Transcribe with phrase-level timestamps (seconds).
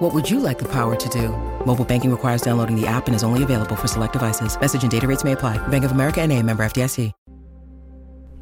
[0.00, 1.28] What would you like the power to do?
[1.66, 4.58] Mobile banking requires downloading the app and is only available for select devices.
[4.58, 5.58] Message and data rates may apply.
[5.68, 7.12] Bank of America and a member FDIC.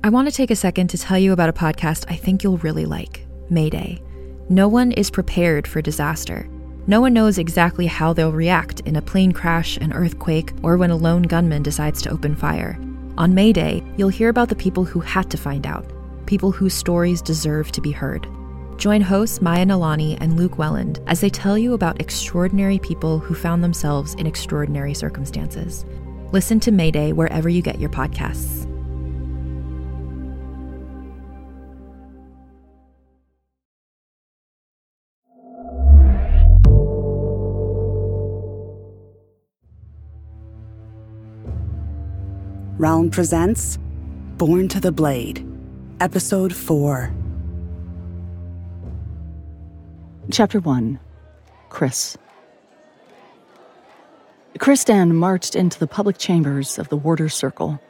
[0.05, 2.59] I want to take a second to tell you about a podcast I think you'll
[2.59, 4.01] really like, Mayday.
[4.49, 6.49] No one is prepared for disaster.
[6.87, 10.93] No one knows exactly how they'll react in a plane crash, an earthquake, or when
[10.93, 12.79] a lone gunman decides to open fire.
[13.19, 15.85] On Mayday, you'll hear about the people who had to find out,
[16.27, 18.29] people whose stories deserve to be heard.
[18.79, 23.35] Join hosts Maya Nalani and Luke Welland as they tell you about extraordinary people who
[23.35, 25.85] found themselves in extraordinary circumstances.
[26.31, 28.67] Listen to Mayday wherever you get your podcasts.
[42.79, 43.77] Realm presents
[44.37, 45.45] Born to the Blade,
[45.99, 47.13] Episode 4.
[50.31, 51.01] Chapter 1
[51.71, 52.19] Chris.
[54.59, 57.81] Chris Den marched into the public chambers of the Warder Circle.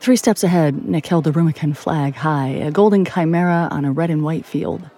[0.00, 4.08] Three steps ahead, Nick held the Rubicon flag high, a golden chimera on a red
[4.08, 4.88] and white field.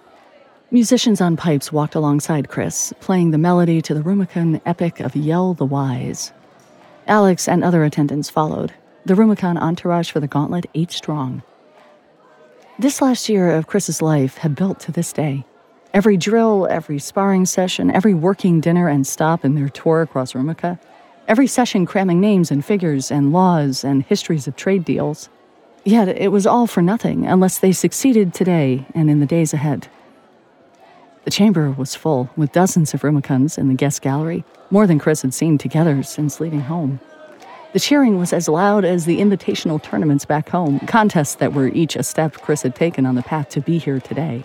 [0.71, 5.53] Musicians on pipes walked alongside Chris, playing the melody to the Rubicon epic of Yell
[5.53, 6.31] the Wise.
[7.07, 8.71] Alex and other attendants followed,
[9.03, 11.43] the Rubicon entourage for the gauntlet eight strong.
[12.79, 15.45] This last year of Chris's life had built to this day.
[15.93, 20.79] Every drill, every sparring session, every working dinner and stop in their tour across Rumika,
[21.27, 25.29] every session cramming names and figures and laws and histories of trade deals.
[25.83, 29.87] Yet it was all for nothing unless they succeeded today and in the days ahead.
[31.25, 35.21] The chamber was full, with dozens of Rumikans in the guest gallery, more than Chris
[35.21, 37.01] had seen together since leaving home.
[37.73, 41.95] The cheering was as loud as the invitational tournaments back home, contests that were each
[41.95, 44.43] a step Chris had taken on the path to be here today.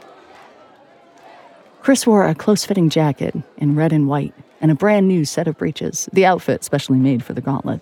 [1.81, 5.47] Chris wore a close fitting jacket in red and white and a brand new set
[5.49, 7.81] of breeches, the outfit specially made for the gauntlet.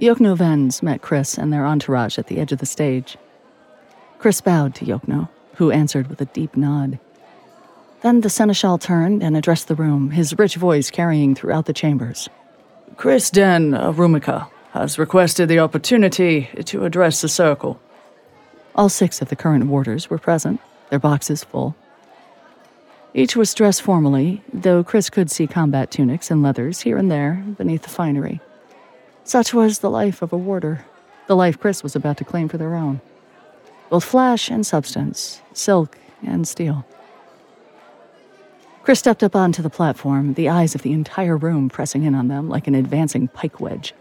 [0.00, 3.16] Yokno Vens met Chris and their entourage at the edge of the stage.
[4.18, 6.98] Chris bowed to Yokno, who answered with a deep nod.
[8.02, 12.28] Then the seneschal turned and addressed the room, his rich voice carrying throughout the chambers.
[12.96, 17.80] Chris Den of Rumika has requested the opportunity to address the circle.
[18.74, 20.60] All six of the current warders were present,
[20.90, 21.74] their boxes full.
[23.18, 27.42] Each was dressed formally, though Chris could see combat tunics and leathers here and there
[27.56, 28.40] beneath the finery.
[29.24, 30.84] Such was the life of a warder,
[31.26, 33.00] the life Chris was about to claim for their own.
[33.90, 36.86] Both flash and substance, silk and steel.
[38.84, 42.28] Chris stepped up onto the platform, the eyes of the entire room pressing in on
[42.28, 43.94] them like an advancing pike wedge.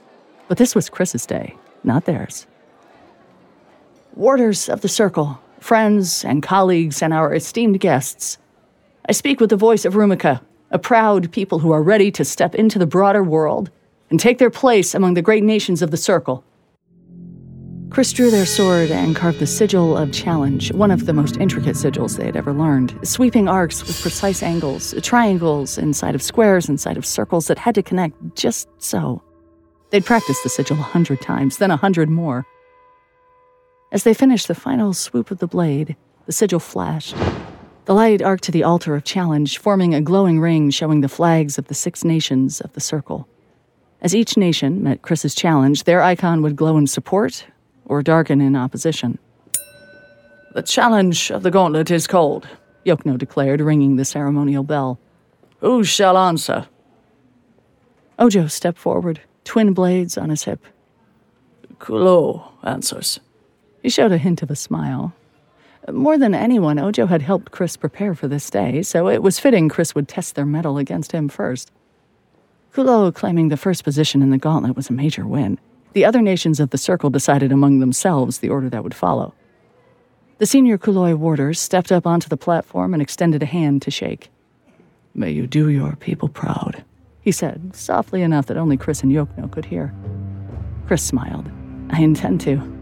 [0.48, 2.46] But this was Chris's day, not theirs.
[4.14, 8.38] Warders of the Circle, friends and colleagues, and our esteemed guests,
[9.10, 12.54] I speak with the voice of Rumika, a proud people who are ready to step
[12.54, 13.72] into the broader world
[14.10, 16.44] and take their place among the great nations of the Circle.
[17.90, 21.78] Chris drew their sword and carved the sigil of challenge, one of the most intricate
[21.78, 23.00] sigils they had ever learned.
[23.02, 27.82] Sweeping arcs with precise angles, triangles inside of squares inside of circles that had to
[27.82, 29.24] connect just so.
[29.90, 32.46] They'd practiced the sigil a hundred times, then a hundred more.
[33.94, 37.16] As they finished the final swoop of the blade, the sigil flashed.
[37.88, 41.58] The light arced to the altar of challenge, forming a glowing ring showing the flags
[41.58, 43.30] of the six nations of the circle.
[44.02, 47.48] As each nation met Chris's challenge, their icon would glow in support
[47.86, 49.20] or darken in opposition.
[50.54, 52.50] The challenge of the gauntlet is called,
[52.86, 55.00] Yokno declared, ringing the ceremonial bell.
[55.62, 56.68] Who shall answer?
[58.20, 60.60] Ojo stepped forward, twin blades on his hip.
[61.80, 63.22] Kulo answers.
[63.82, 65.14] He showed a hint of a smile.
[65.92, 69.70] More than anyone, Ojo had helped Chris prepare for this day, so it was fitting
[69.70, 71.72] Chris would test their mettle against him first.
[72.74, 75.58] Kulo claiming the first position in the gauntlet was a major win.
[75.94, 79.34] The other nations of the circle decided among themselves the order that would follow.
[80.40, 84.30] The senior Kuloi warders stepped up onto the platform and extended a hand to shake.
[85.16, 86.84] May you do your people proud,
[87.22, 89.94] he said, softly enough that only Chris and Yokno could hear.
[90.86, 91.50] Chris smiled.
[91.90, 92.77] I intend to.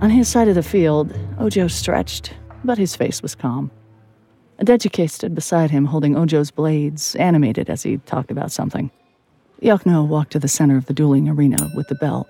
[0.00, 3.70] On his side of the field, Ojo stretched, but his face was calm.
[4.60, 8.92] Adechike stood beside him holding Ojo's blades, animated as he talked about something.
[9.60, 12.28] Yokno walked to the center of the dueling arena with the bell.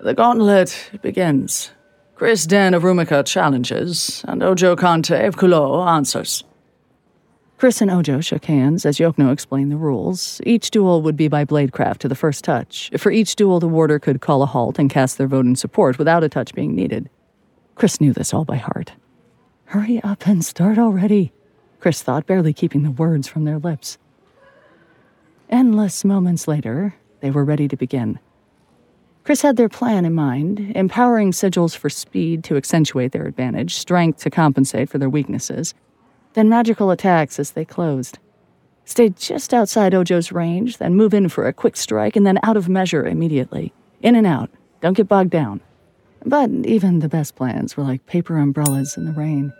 [0.00, 1.70] The gauntlet begins.
[2.14, 6.42] Chris Den of Rumika challenges, and Ojo Kante of Kulo answers.
[7.64, 10.38] Chris and Ojo shook hands as Yokno explained the rules.
[10.44, 12.90] Each duel would be by Bladecraft to the first touch.
[12.98, 15.96] For each duel, the warder could call a halt and cast their vote in support
[15.96, 17.08] without a touch being needed.
[17.74, 18.92] Chris knew this all by heart.
[19.64, 21.32] Hurry up and start already,
[21.80, 23.96] Chris thought, barely keeping the words from their lips.
[25.48, 28.18] Endless moments later, they were ready to begin.
[29.22, 34.20] Chris had their plan in mind, empowering sigils for speed to accentuate their advantage, strength
[34.20, 35.72] to compensate for their weaknesses,
[36.34, 38.18] then magical attacks as they closed.
[38.84, 42.56] Stay just outside Ojo's range, then move in for a quick strike, and then out
[42.56, 43.72] of measure immediately.
[44.02, 44.50] In and out.
[44.82, 45.62] Don't get bogged down.
[46.26, 49.52] But even the best plans were like paper umbrellas in the rain.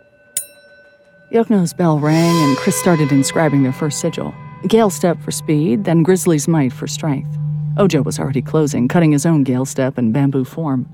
[1.31, 4.33] Yokno's bell rang, and Chris started inscribing their first sigil.
[4.67, 7.35] Gale Step for speed, then Grizzly's Might for strength.
[7.77, 10.87] Ojo was already closing, cutting his own Gale Step and bamboo form.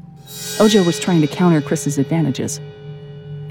[0.59, 2.59] Ojo was trying to counter Chris's advantages.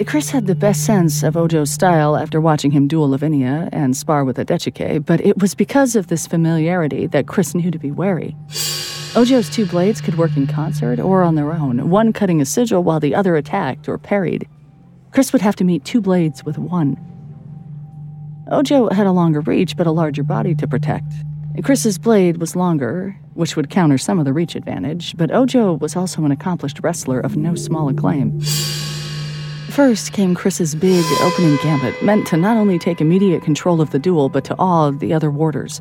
[0.07, 4.25] Chris had the best sense of Ojo's style after watching him duel Lavinia and spar
[4.25, 8.35] with Adechike, but it was because of this familiarity that Chris knew to be wary.
[9.15, 12.83] Ojo's two blades could work in concert or on their own, one cutting a sigil
[12.83, 14.49] while the other attacked or parried.
[15.13, 16.97] Chris would have to meet two blades with one.
[18.51, 21.13] Ojo had a longer reach but a larger body to protect.
[21.63, 25.95] Chris's blade was longer, which would counter some of the reach advantage, but Ojo was
[25.95, 28.41] also an accomplished wrestler of no small acclaim.
[29.71, 34.01] First came Chris's big opening gambit, meant to not only take immediate control of the
[34.01, 35.81] duel, but to awe the other warders.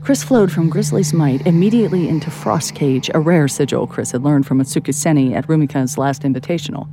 [0.00, 4.46] Chris flowed from Grizzly's Might immediately into Frost Cage, a rare sigil Chris had learned
[4.46, 6.88] from a Tsukiseni at Rumika's last invitational.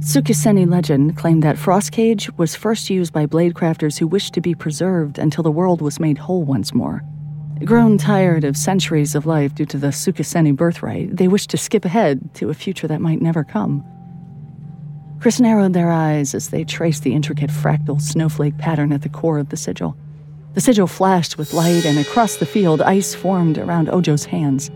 [0.00, 4.42] Tsukiseni legend claimed that Frost Cage was first used by blade crafters who wished to
[4.42, 7.02] be preserved until the world was made whole once more.
[7.64, 11.86] Grown tired of centuries of life due to the Tsukiseni birthright, they wished to skip
[11.86, 13.82] ahead to a future that might never come.
[15.20, 19.38] Chris narrowed their eyes as they traced the intricate fractal snowflake pattern at the core
[19.38, 19.94] of the sigil.
[20.54, 24.70] The sigil flashed with light, and across the field, ice formed around Ojo's hands.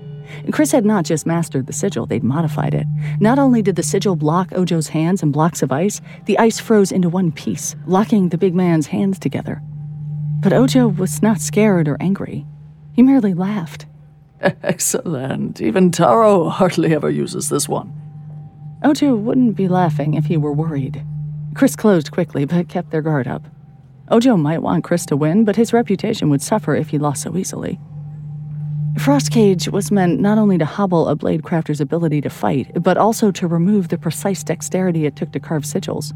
[0.52, 2.86] Chris had not just mastered the sigil, they'd modified it.
[3.20, 6.92] Not only did the sigil block Ojo's hands in blocks of ice, the ice froze
[6.92, 9.62] into one piece, locking the big man's hands together.
[10.40, 12.44] But Ojo was not scared or angry.
[12.92, 13.86] He merely laughed.
[14.40, 15.62] Excellent.
[15.62, 18.03] Even Taro hardly ever uses this one.
[18.84, 21.02] Ojo wouldn't be laughing if he were worried.
[21.54, 23.46] Chris closed quickly, but kept their guard up.
[24.10, 27.34] Ojo might want Chris to win, but his reputation would suffer if he lost so
[27.34, 27.80] easily.
[28.98, 32.98] Frost Cage was meant not only to hobble a blade crafter's ability to fight, but
[32.98, 36.12] also to remove the precise dexterity it took to carve sigils.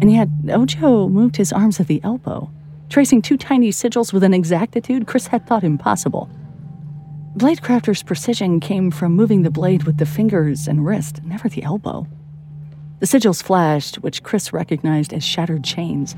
[0.00, 2.48] And yet, Ojo moved his arms at the elbow,
[2.88, 6.30] tracing two tiny sigils with an exactitude Chris had thought impossible.
[7.36, 12.06] Bladecrafter's precision came from moving the blade with the fingers and wrist, never the elbow.
[13.00, 16.14] The sigils flashed, which Chris recognized as shattered chains.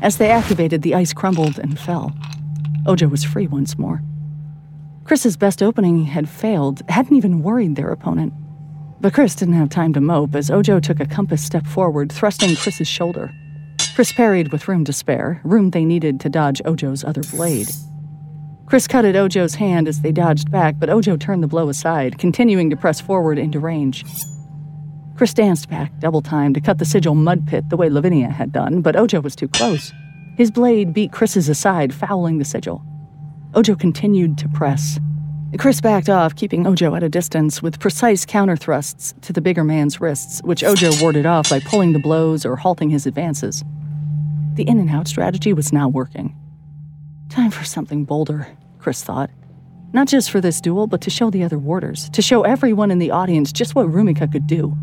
[0.00, 2.16] As they activated, the ice crumbled and fell.
[2.86, 4.02] Ojo was free once more.
[5.04, 8.32] Chris's best opening had failed, hadn't even worried their opponent.
[9.02, 12.56] But Chris didn't have time to mope as Ojo took a compass step forward, thrusting
[12.56, 13.30] Chris's shoulder.
[13.94, 17.68] Chris parried with room to spare, room they needed to dodge Ojo's other blade.
[18.66, 22.18] Chris cut at Ojo's hand as they dodged back, but Ojo turned the blow aside,
[22.18, 24.04] continuing to press forward into range.
[25.16, 28.52] Chris danced back, double time, to cut the sigil mud pit the way Lavinia had
[28.52, 29.92] done, but Ojo was too close.
[30.36, 32.82] His blade beat Chris's aside, fouling the sigil.
[33.54, 34.98] Ojo continued to press.
[35.58, 39.62] Chris backed off, keeping Ojo at a distance, with precise counter thrusts to the bigger
[39.62, 43.62] man's wrists, which Ojo warded off by pulling the blows or halting his advances.
[44.54, 46.34] The in and out strategy was now working.
[47.34, 48.46] Time for something bolder,
[48.78, 49.28] Chris thought.
[49.92, 53.00] Not just for this duel, but to show the other warders, to show everyone in
[53.00, 54.76] the audience just what Rumika could do.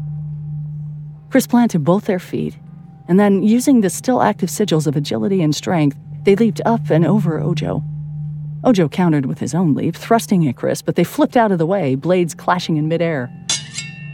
[1.30, 2.58] Chris planted both their feet,
[3.08, 7.06] and then, using the still active sigils of agility and strength, they leaped up and
[7.06, 7.86] over Ojo.
[8.66, 11.66] Ojo countered with his own leap, thrusting at Chris, but they flipped out of the
[11.66, 13.32] way, blades clashing in midair.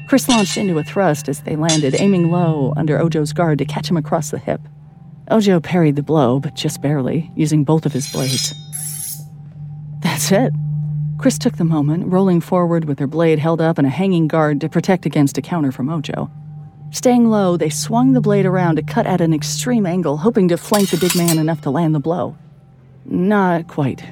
[0.08, 3.89] Chris launched into a thrust as they landed, aiming low under Ojo's guard to catch
[3.89, 4.62] him across the hip.
[5.29, 8.53] Ojo parried the blow, but just barely, using both of his blades.
[10.00, 10.53] That's it.
[11.17, 14.62] Chris took the moment, rolling forward with her blade held up and a hanging guard
[14.62, 16.29] to protect against a counter from Ojo.
[16.91, 20.57] Staying low, they swung the blade around to cut at an extreme angle, hoping to
[20.57, 22.38] flank the big man enough to land the blow.
[23.03, 24.03] Not quite.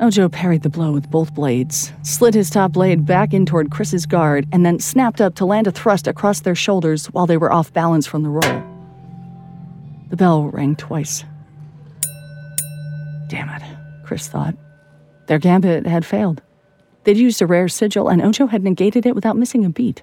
[0.00, 4.06] Ojo parried the blow with both blades, slid his top blade back in toward Chris's
[4.06, 7.52] guard, and then snapped up to land a thrust across their shoulders while they were
[7.52, 8.79] off balance from the roll.
[10.10, 11.24] The bell rang twice.
[13.28, 13.62] Damn it,
[14.04, 14.56] Chris thought.
[15.26, 16.42] Their gambit had failed.
[17.04, 20.02] They'd used a rare sigil, and Ojo had negated it without missing a beat.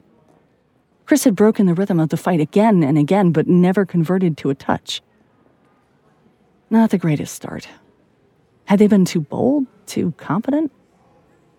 [1.06, 4.50] Chris had broken the rhythm of the fight again and again, but never converted to
[4.50, 5.02] a touch.
[6.70, 7.68] Not the greatest start.
[8.66, 9.68] Had they been too bold?
[9.86, 10.72] Too confident?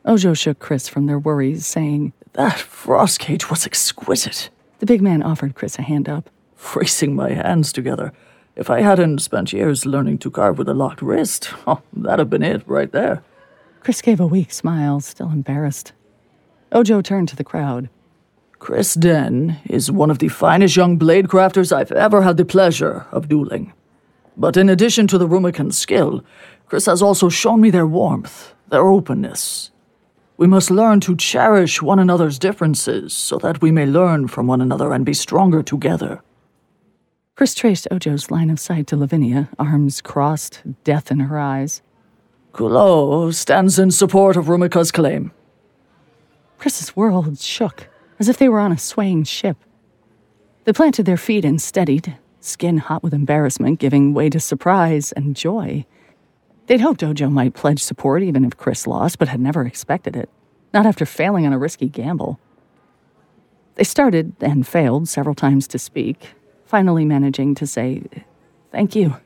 [0.05, 4.51] Ojo shook Chris from their worries, saying, That frost cage was exquisite.
[4.79, 6.31] The big man offered Chris a hand up.
[6.55, 8.13] Freezing my hands together.
[8.59, 12.29] If I hadn't spent years learning to carve with a locked wrist, oh, that'd have
[12.29, 13.23] been it right there.
[13.79, 15.93] Chris gave a weak smile, still embarrassed.
[16.73, 17.89] Ojo turned to the crowd.
[18.59, 23.07] Chris Den is one of the finest young blade crafters I've ever had the pleasure
[23.13, 23.73] of dueling.
[24.37, 26.25] But in addition to the Rumikan skill,
[26.67, 29.71] Chris has also shown me their warmth, their openness.
[30.37, 34.61] We must learn to cherish one another's differences so that we may learn from one
[34.61, 36.23] another and be stronger together.
[37.39, 41.83] Chris traced Ojo's line of sight to Lavinia, arms crossed, death in her eyes.
[42.53, 45.31] Kulo stands in support of Rumika's claim.
[46.59, 47.87] Chris's world shook,
[48.19, 49.57] as if they were on a swaying ship.
[50.65, 55.37] They planted their feet and steadied, skin hot with embarrassment, giving way to surprise and
[55.37, 55.87] joy.
[56.67, 60.29] They'd hoped Ojo might pledge support even if Chris lost, but had never expected it,
[60.75, 62.41] not after failing on a risky gamble.
[63.77, 66.35] They started and failed several times to speak,
[66.69, 68.03] finally managing to say,
[68.71, 69.17] Thank you.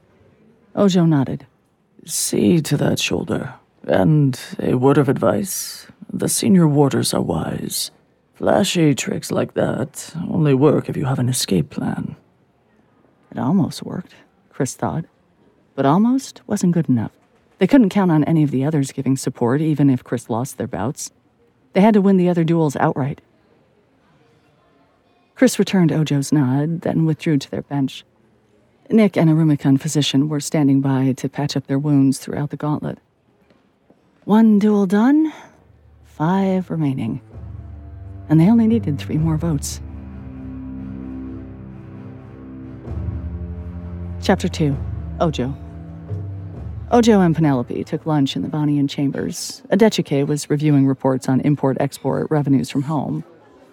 [0.75, 1.47] Ojo nodded.
[2.07, 3.55] See to that shoulder.
[3.83, 7.91] And a word of advice the senior warders are wise.
[8.35, 12.17] Flashy tricks like that only work if you have an escape plan.
[13.31, 14.15] It almost worked,
[14.51, 15.05] Chris thought.
[15.75, 17.13] But almost wasn't good enough.
[17.59, 20.67] They couldn't count on any of the others giving support, even if Chris lost their
[20.67, 21.11] bouts.
[21.73, 23.21] They had to win the other duels outright.
[25.43, 28.05] Chris returned Ojo's nod, then withdrew to their bench.
[28.89, 32.57] Nick and a Rumikan physician were standing by to patch up their wounds throughout the
[32.57, 33.01] gauntlet.
[34.23, 35.33] One duel done,
[36.05, 37.21] five remaining.
[38.29, 39.81] And they only needed three more votes.
[44.23, 44.77] Chapter 2
[45.19, 45.57] Ojo.
[46.93, 49.61] Ojo and Penelope took lunch in the Vanian chambers.
[49.71, 53.25] Adechike was reviewing reports on import export revenues from home.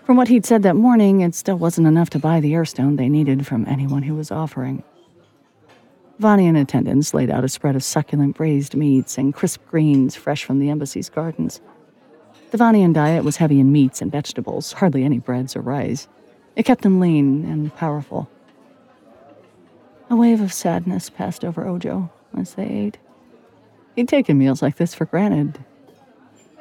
[0.09, 3.09] From what he'd said that morning, it still wasn't enough to buy the airstone they
[3.09, 4.81] needed from anyone who was offering.
[6.19, 10.57] Vanian attendants laid out a spread of succulent braised meats and crisp greens fresh from
[10.57, 11.61] the embassy's gardens.
[12.49, 16.07] The Vanian diet was heavy in meats and vegetables, hardly any breads or rice.
[16.55, 18.27] It kept them lean and powerful.
[20.09, 22.97] A wave of sadness passed over Ojo as they ate.
[23.95, 25.63] He'd taken meals like this for granted,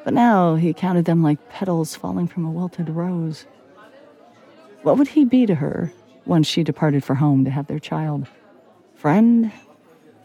[0.03, 3.45] but now he counted them like petals falling from a wilted rose.
[4.83, 5.91] What would he be to her
[6.25, 8.27] once she departed for home to have their child?
[8.95, 9.51] Friend?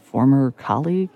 [0.02, 1.10] Former colleague?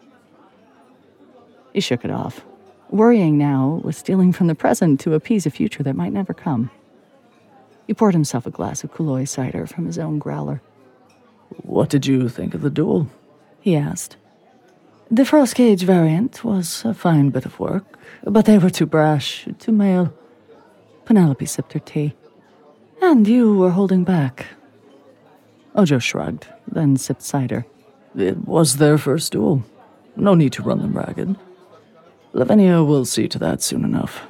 [1.73, 2.45] He shook it off.
[2.91, 6.71] Worrying now was stealing from the present to appease a future that might never come.
[7.87, 10.61] He poured himself a glass of Kuloi cider from his own growler.
[11.63, 13.09] What did you think of the duel?
[13.61, 14.17] He asked.
[15.11, 19.49] The frost cage variant was a fine bit of work, but they were too brash,
[19.59, 20.13] too male.
[21.07, 22.15] Penelope sipped her tea.
[23.01, 24.47] And you were holding back.
[25.75, 27.65] Ojo shrugged, then sipped cider.
[28.15, 29.65] It was their first duel.
[30.15, 31.37] No need to run them ragged.
[32.35, 34.27] Lavinia will see to that soon enough.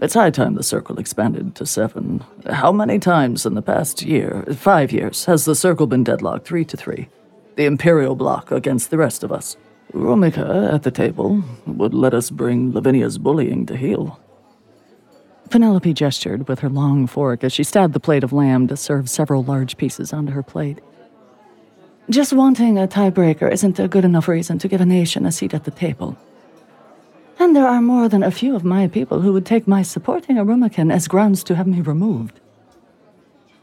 [0.00, 2.22] It's high time the circle expanded to seven.
[2.48, 6.64] How many times in the past year, five years, has the circle been deadlocked three
[6.66, 7.08] to three?
[7.56, 9.56] The Imperial bloc against the rest of us.
[9.92, 14.20] Rumika, at the table, would let us bring Lavinia's bullying to heel.
[15.48, 19.08] Penelope gestured with her long fork as she stabbed the plate of lamb to serve
[19.08, 20.80] several large pieces onto her plate.
[22.10, 25.54] Just wanting a tiebreaker isn't a good enough reason to give a nation a seat
[25.54, 26.16] at the table.
[27.38, 30.36] And there are more than a few of my people who would take my supporting
[30.36, 32.38] a Rumikan as grounds to have me removed.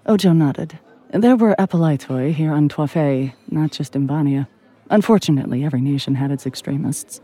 [0.05, 0.79] Ojo nodded.
[1.13, 4.47] There were Epolaitoi here on Toifei, not just in Vania.
[4.89, 7.21] Unfortunately, every nation had its extremists.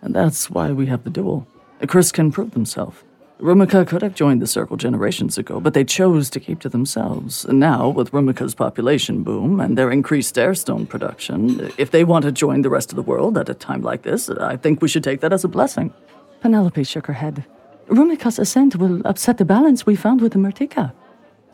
[0.00, 1.46] And that's why we have the duel.
[1.86, 3.04] Chris can prove himself.
[3.40, 7.44] Rumika could have joined the circle generations ago, but they chose to keep to themselves.
[7.44, 12.32] And now, with Rumika's population boom and their increased airstone production, if they want to
[12.32, 15.04] join the rest of the world at a time like this, I think we should
[15.04, 15.92] take that as a blessing.
[16.40, 17.44] Penelope shook her head.
[17.88, 20.92] Rumika's ascent will upset the balance we found with the Murtika.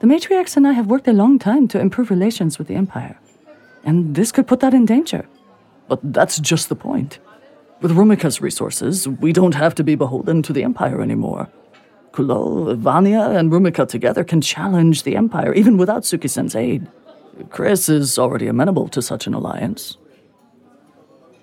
[0.01, 3.19] The matriarchs and I have worked a long time to improve relations with the Empire,
[3.85, 5.27] and this could put that in danger.
[5.89, 7.19] But that's just the point.
[7.81, 11.49] With Rumika's resources, we don't have to be beholden to the Empire anymore.
[12.13, 16.89] Kulo, Vania, and Rumika together can challenge the Empire, even without Tsukisen's aid.
[17.51, 19.97] Chris is already amenable to such an alliance.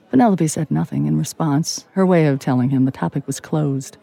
[0.10, 3.98] Penelope said nothing in response, her way of telling him the topic was closed.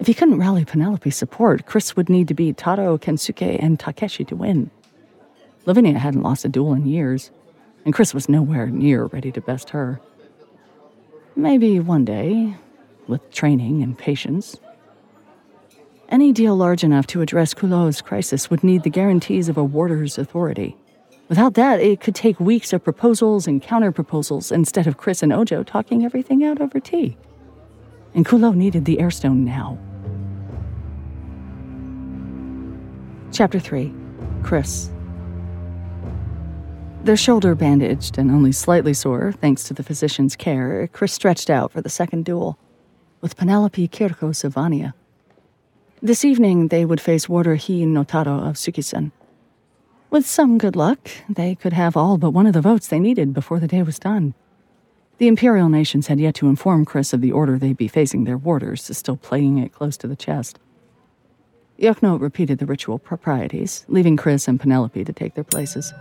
[0.00, 4.24] If he couldn't rally Penelope's support, Chris would need to beat Taro, Kensuke, and Takeshi
[4.24, 4.70] to win.
[5.66, 7.30] Lavinia hadn't lost a duel in years,
[7.84, 10.00] and Chris was nowhere near ready to best her.
[11.36, 12.56] Maybe one day,
[13.08, 14.56] with training and patience.
[16.08, 20.16] Any deal large enough to address Kulot's crisis would need the guarantees of a warder's
[20.16, 20.78] authority.
[21.28, 25.62] Without that, it could take weeks of proposals and counterproposals instead of Chris and Ojo
[25.62, 27.18] talking everything out over tea.
[28.14, 29.78] And Kulot needed the airstone now.
[33.32, 33.92] Chapter 3
[34.42, 34.90] Chris.
[37.04, 41.70] Their shoulder bandaged and only slightly sore, thanks to the physician's care, Chris stretched out
[41.70, 42.58] for the second duel
[43.20, 44.92] with Penelope Kirkos of.
[46.02, 49.12] This evening, they would face Warder Hino Taro of Tsukisen.
[50.10, 53.32] With some good luck, they could have all but one of the votes they needed
[53.32, 54.34] before the day was done.
[55.18, 58.38] The Imperial nations had yet to inform Chris of the order they'd be facing their
[58.38, 60.58] warders, still playing it close to the chest.
[61.80, 65.94] Yokno repeated the ritual proprieties, leaving Chris and Penelope to take their places.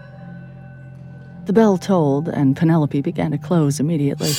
[1.46, 4.34] The bell tolled, and Penelope began to close immediately.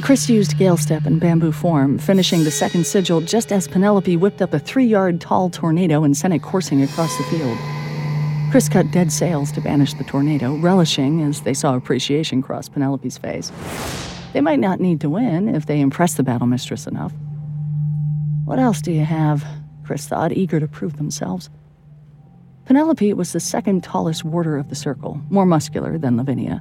[0.00, 4.40] Chris used Gale Step and Bamboo Form, finishing the second sigil just as Penelope whipped
[4.40, 7.58] up a three yard tall tornado and sent it coursing across the field.
[8.50, 13.18] Chris cut dead sails to banish the tornado, relishing as they saw appreciation cross Penelope's
[13.18, 13.52] face.
[14.32, 17.12] They might not need to win if they impress the battle mistress enough.
[18.46, 19.44] What else do you have?
[19.86, 21.48] Chris thought, eager to prove themselves.
[22.64, 26.60] Penelope was the second tallest warder of the circle, more muscular than Lavinia.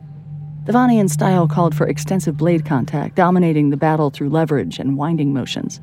[0.65, 5.33] The Vanian style called for extensive blade contact, dominating the battle through leverage and winding
[5.33, 5.81] motions.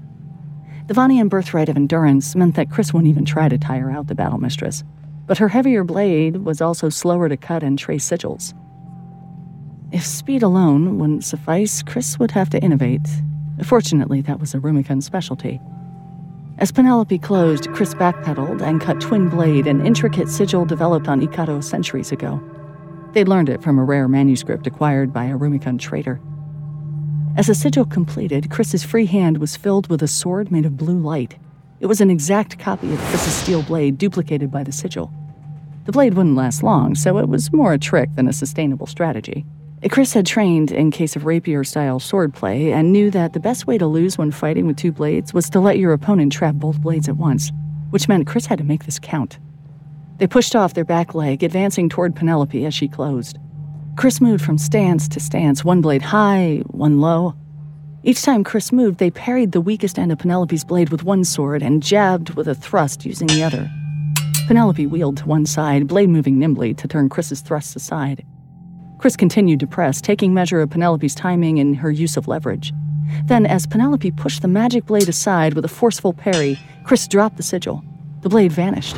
[0.86, 4.14] The Vanian birthright of endurance meant that Chris wouldn't even try to tire out the
[4.14, 4.84] battle mistress,
[5.26, 8.54] but her heavier blade was also slower to cut and trace sigils.
[9.92, 13.08] If speed alone wouldn't suffice, Chris would have to innovate.
[13.64, 15.60] Fortunately, that was a Rumikan's specialty.
[16.62, 21.60] As Penelope closed, Chris backpedaled and cut Twin Blade, an intricate sigil developed on Ikado
[21.60, 22.40] centuries ago.
[23.14, 26.20] They'd learned it from a rare manuscript acquired by a Rumikan trader.
[27.36, 31.00] As the sigil completed, Chris's free hand was filled with a sword made of blue
[31.00, 31.36] light.
[31.80, 35.12] It was an exact copy of Chris's steel blade duplicated by the sigil.
[35.86, 39.44] The blade wouldn't last long, so it was more a trick than a sustainable strategy.
[39.90, 43.76] Chris had trained in case of rapier style swordplay and knew that the best way
[43.78, 47.08] to lose when fighting with two blades was to let your opponent trap both blades
[47.08, 47.50] at once,
[47.90, 49.40] which meant Chris had to make this count.
[50.18, 53.38] They pushed off their back leg, advancing toward Penelope as she closed.
[53.96, 57.34] Chris moved from stance to stance, one blade high, one low.
[58.04, 61.60] Each time Chris moved, they parried the weakest end of Penelope's blade with one sword
[61.60, 63.68] and jabbed with a thrust using the other.
[64.46, 68.24] Penelope wheeled to one side, blade moving nimbly to turn Chris's thrusts aside.
[69.02, 72.72] Chris continued to press, taking measure of Penelope's timing and her use of leverage.
[73.24, 77.42] Then, as Penelope pushed the magic blade aside with a forceful parry, Chris dropped the
[77.42, 77.82] sigil.
[78.20, 78.94] The blade vanished.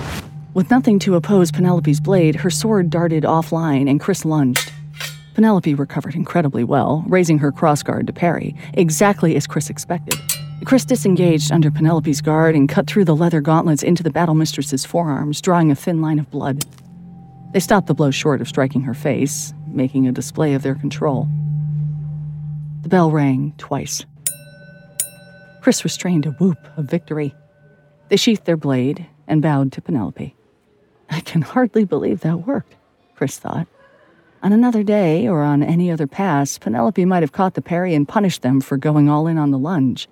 [0.52, 4.70] With nothing to oppose Penelope's blade, her sword darted offline and Chris lunged.
[5.32, 10.20] Penelope recovered incredibly well, raising her crossguard to parry, exactly as Chris expected.
[10.66, 14.84] Chris disengaged under Penelope's guard and cut through the leather gauntlets into the battle mistress's
[14.84, 16.62] forearms, drawing a thin line of blood.
[17.54, 21.28] They stopped the blow short of striking her face, making a display of their control.
[22.82, 24.04] The bell rang twice.
[25.60, 27.34] Chris restrained a whoop of victory.
[28.08, 30.36] They sheathed their blade and bowed to Penelope.
[31.10, 32.76] I can hardly believe that worked,
[33.14, 33.66] Chris thought.
[34.42, 38.06] On another day, or on any other pass, Penelope might have caught the parry and
[38.06, 40.06] punished them for going all in on the lunge.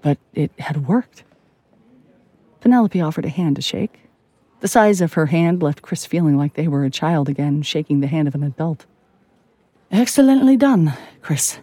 [0.00, 1.24] But it had worked.
[2.60, 4.00] Penelope offered a hand to shake,
[4.60, 8.00] the size of her hand left Chris feeling like they were a child again, shaking
[8.00, 8.86] the hand of an adult.
[9.90, 10.92] Excellently done,
[11.22, 11.58] Chris.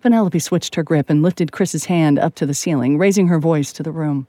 [0.00, 3.72] Penelope switched her grip and lifted Chris's hand up to the ceiling, raising her voice
[3.74, 4.26] to the room.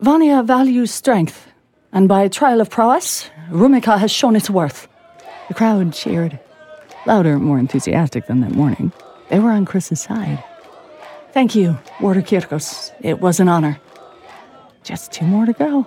[0.00, 1.48] Vania values strength,
[1.92, 4.88] and by a trial of prowess, Rumika has shown its worth.
[5.48, 6.38] The crowd cheered.
[7.06, 8.92] Louder, more enthusiastic than that morning.
[9.28, 10.42] They were on Chris's side.
[11.32, 12.92] Thank you, Warder Kirkos.
[13.00, 13.80] It was an honor.
[14.82, 15.86] Just two more to go.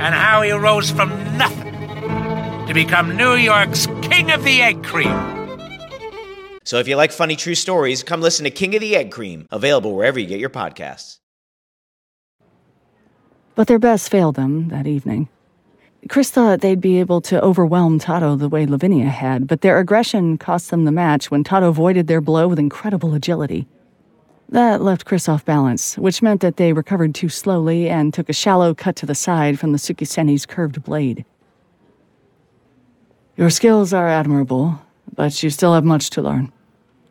[0.00, 1.72] and how he rose from nothing
[2.66, 5.14] to become New York's King of the Egg Cream.
[6.64, 9.46] So if you like funny true stories, come listen to King of the Egg Cream,
[9.50, 11.18] available wherever you get your podcasts.
[13.54, 15.28] But their best failed them that evening.
[16.08, 20.38] Chris thought they'd be able to overwhelm Taro the way Lavinia had, but their aggression
[20.38, 23.66] cost them the match when Taro avoided their blow with incredible agility.
[24.48, 28.32] That left Chris off balance, which meant that they recovered too slowly and took a
[28.32, 31.24] shallow cut to the side from the Tsukiseni's curved blade.
[33.36, 34.80] Your skills are admirable,
[35.14, 36.52] but you still have much to learn,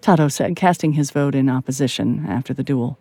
[0.01, 2.97] Taro said, casting his vote in opposition after the duel.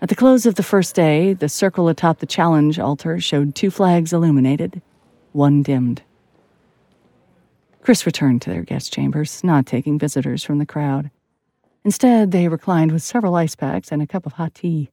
[0.00, 3.70] At the close of the first day, the circle atop the challenge altar showed two
[3.70, 4.82] flags illuminated,
[5.32, 6.02] one dimmed.
[7.82, 11.10] Chris returned to their guest chambers, not taking visitors from the crowd.
[11.84, 14.90] Instead, they reclined with several ice packs and a cup of hot tea.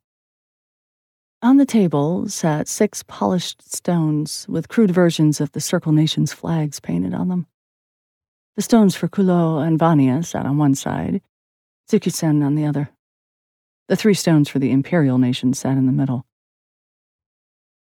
[1.42, 6.80] On the table sat six polished stones with crude versions of the Circle Nation's flags
[6.80, 7.48] painted on them.
[8.58, 11.22] The stones for Kulo and Vania sat on one side,
[11.90, 12.90] Tsukisen on the other.
[13.88, 16.26] The three stones for the Imperial Nation sat in the middle.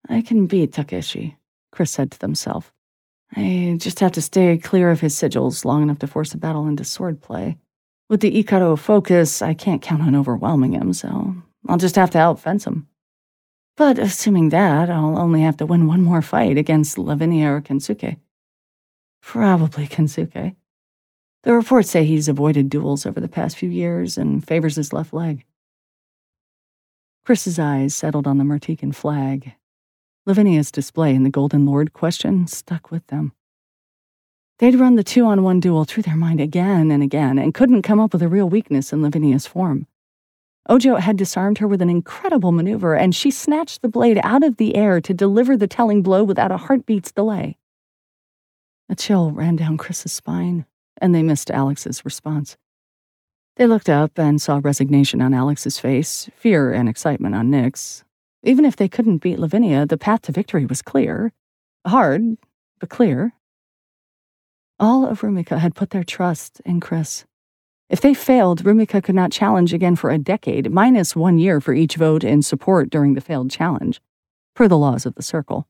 [0.09, 1.37] I can beat Takeshi,
[1.71, 2.73] Chris said to himself.
[3.35, 6.67] I just have to stay clear of his sigils long enough to force a battle
[6.67, 7.57] into swordplay.
[8.11, 11.33] With the Ikaro focus, I can't count on overwhelming him, so
[11.69, 12.89] I'll just have to outfence him.
[13.77, 18.17] But assuming that, I'll only have to win one more fight against Lavinia or Kensuke.
[19.21, 20.57] Probably Kensuke.
[21.43, 25.13] The reports say he's avoided duels over the past few years and favors his left
[25.13, 25.45] leg.
[27.25, 29.53] Chris's eyes settled on the Murtikan flag.
[30.25, 33.31] Lavinia's display in the Golden Lord question stuck with them.
[34.61, 37.81] They'd run the two on one duel through their mind again and again and couldn't
[37.81, 39.87] come up with a real weakness in Lavinia's form.
[40.69, 44.57] Ojo had disarmed her with an incredible maneuver, and she snatched the blade out of
[44.57, 47.57] the air to deliver the telling blow without a heartbeat's delay.
[48.87, 50.67] A chill ran down Chris's spine,
[51.01, 52.55] and they missed Alex's response.
[53.55, 58.03] They looked up and saw resignation on Alex's face, fear and excitement on Nick's.
[58.43, 61.33] Even if they couldn't beat Lavinia, the path to victory was clear.
[61.87, 62.37] Hard,
[62.79, 63.33] but clear.
[64.81, 67.25] All of Rumika had put their trust in Chris.
[67.87, 71.75] If they failed, Rumika could not challenge again for a decade, minus one year for
[71.75, 74.01] each vote in support during the failed challenge,
[74.55, 75.67] per the laws of the circle.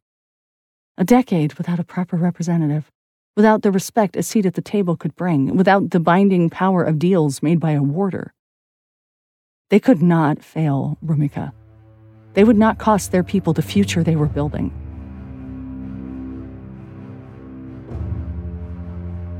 [0.97, 2.89] A decade without a proper representative,
[3.35, 6.97] without the respect a seat at the table could bring, without the binding power of
[6.97, 8.33] deals made by a warder.
[9.69, 11.51] They could not fail Rumika.
[12.33, 14.71] They would not cost their people the future they were building.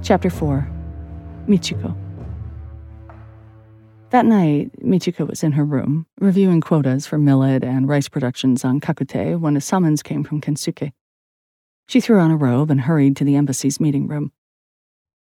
[0.04, 0.68] Chapter 4
[1.48, 1.96] Michiko.
[4.10, 8.80] That night, Michiko was in her room, reviewing quotas for millet and rice productions on
[8.80, 10.92] Kakute when a summons came from Kensuke.
[11.88, 14.32] She threw on a robe and hurried to the embassy's meeting room.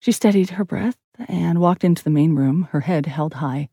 [0.00, 0.96] She steadied her breath
[1.28, 3.68] and walked into the main room, her head held high.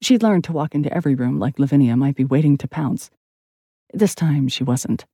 [0.00, 3.10] She'd learned to walk into every room like Lavinia might be waiting to pounce.
[3.92, 5.04] This time she wasn't.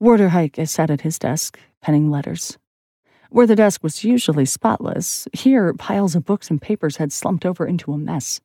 [0.00, 2.58] Warder Heike sat at his desk, penning letters.
[3.32, 7.66] Where the desk was usually spotless, here piles of books and papers had slumped over
[7.66, 8.42] into a mess.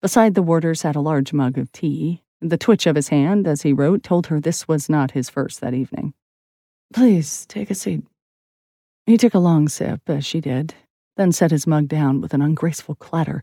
[0.00, 2.22] Beside the warder sat a large mug of tea.
[2.40, 5.60] The twitch of his hand as he wrote told her this was not his first
[5.60, 6.14] that evening.
[6.94, 8.04] Please, take a seat.
[9.06, 10.74] He took a long sip, as she did,
[11.16, 13.42] then set his mug down with an ungraceful clatter.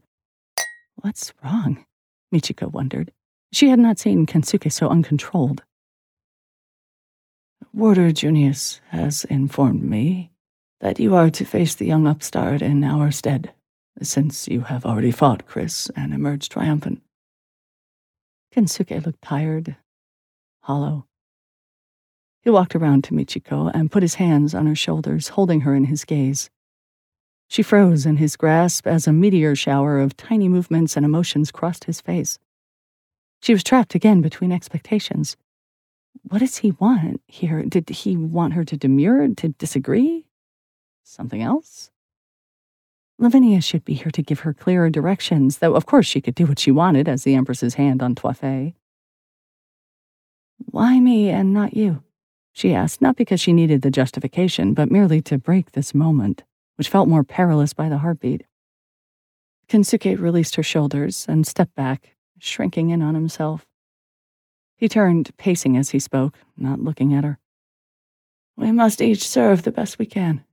[0.95, 1.85] What's wrong?
[2.33, 3.11] Michiko wondered.
[3.51, 5.63] She had not seen Kensuke so uncontrolled.
[7.73, 10.31] Warder Junius has informed me
[10.79, 13.53] that you are to face the young upstart in our stead,
[14.01, 17.01] since you have already fought Chris and emerged triumphant.
[18.53, 19.75] Kensuke looked tired,
[20.61, 21.05] hollow.
[22.41, 25.85] He walked around to Michiko and put his hands on her shoulders, holding her in
[25.85, 26.49] his gaze.
[27.49, 31.85] She froze in his grasp as a meteor shower of tiny movements and emotions crossed
[31.85, 32.39] his face.
[33.41, 35.37] She was trapped again between expectations.
[36.23, 37.63] What does he want here?
[37.63, 40.26] Did he want her to demur, to disagree?
[41.09, 41.89] Something else?
[43.17, 46.45] Lavinia should be here to give her clearer directions, though of course she could do
[46.45, 48.73] what she wanted as the Empress's hand on Toifei.
[50.57, 52.03] Why me and not you?
[52.51, 56.43] She asked, not because she needed the justification, but merely to break this moment,
[56.75, 58.43] which felt more perilous by the heartbeat.
[59.69, 63.65] Kensuke released her shoulders and stepped back, shrinking in on himself.
[64.75, 67.39] He turned, pacing as he spoke, not looking at her.
[68.57, 70.43] We must each serve the best we can.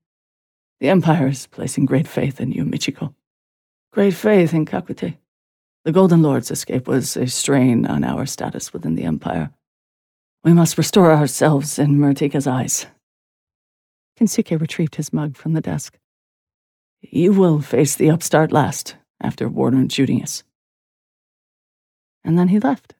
[0.80, 3.14] The Empire is placing great faith in you, Michiko.
[3.92, 5.16] Great faith in Kakute.
[5.84, 9.50] The Golden Lord's escape was a strain on our status within the Empire.
[10.42, 12.86] We must restore ourselves in Murtika's eyes.
[14.18, 15.98] Kensuke retrieved his mug from the desk.
[17.02, 20.42] You will face the upstart last, after Warden Judius.
[22.24, 22.94] And then he left.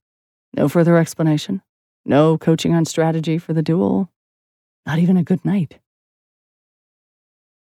[0.55, 1.63] No further explanation.
[2.05, 4.11] No coaching on strategy for the duel.
[4.87, 5.79] Not even a good night.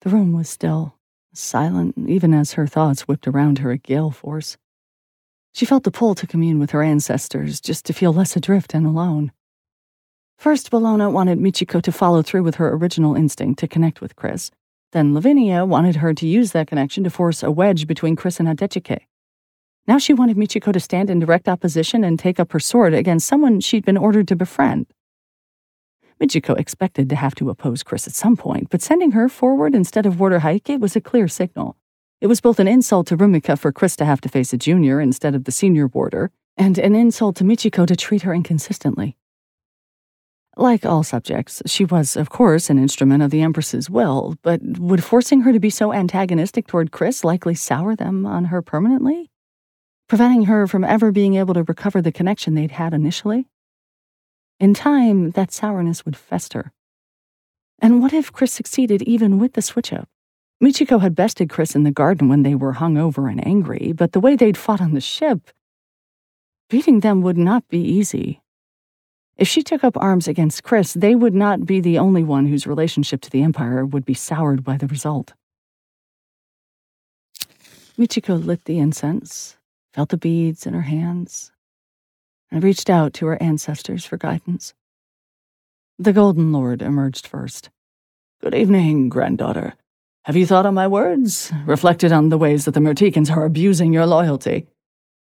[0.08, 0.96] The room was still,
[1.34, 4.56] silent, even as her thoughts whipped around her at gale force.
[5.54, 8.86] She felt the pull to commune with her ancestors, just to feel less adrift and
[8.86, 9.34] alone.
[10.38, 14.50] First, Bellona wanted Michiko to follow through with her original instinct to connect with Chris.
[14.94, 18.48] Then Lavinia wanted her to use that connection to force a wedge between Chris and
[18.48, 19.08] Adechike.
[19.90, 23.28] Now she wanted Michiko to stand in direct opposition and take up her sword against
[23.28, 24.86] someone she'd been ordered to befriend.
[26.22, 30.06] Michiko expected to have to oppose Chris at some point, but sending her forward instead
[30.06, 31.78] of Warder Heike was a clear signal.
[32.20, 35.00] It was both an insult to Rumika for Chris to have to face a junior
[35.00, 39.16] instead of the senior warder, and an insult to Michiko to treat her inconsistently.
[40.60, 45.04] Like all subjects, she was, of course, an instrument of the Empress's will, but would
[45.04, 49.30] forcing her to be so antagonistic toward Chris likely sour them on her permanently?
[50.10, 53.46] Preventing her from ever being able to recover the connection they'd had initially?
[54.60, 56.72] In time, that sourness would fester.
[57.80, 60.10] And what if Chris succeeded even with the switch up?
[60.62, 64.14] Michiko had bested Chris in the garden when they were hung over and angry, but
[64.14, 65.52] the way they'd fought on the ship,
[66.70, 68.42] beating them would not be easy.
[69.38, 72.66] If she took up arms against Chris, they would not be the only one whose
[72.66, 75.34] relationship to the Empire would be soured by the result.
[77.96, 79.58] Michiko lit the incense,
[79.94, 81.52] felt the beads in her hands,
[82.52, 84.74] and reached out to her ancestors for guidance.
[86.00, 87.70] The Golden Lord emerged first.
[88.42, 89.74] Good evening, granddaughter.
[90.26, 91.52] Have you thought on my words?
[91.66, 94.68] Reflected on the ways that the Murtikans are abusing your loyalty?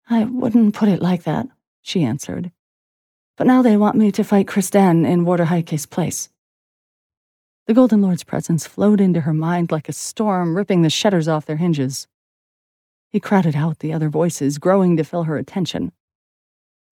[0.09, 1.48] I wouldn't put it like that,
[1.81, 2.53] she answered.
[3.37, 6.29] But now they want me to fight Chris Den in Warder Heike's place.
[7.66, 11.46] The Golden Lord's presence flowed into her mind like a storm, ripping the shutters off
[11.46, 12.07] their hinges.
[13.09, 15.92] He crowded out the other voices, growing to fill her attention.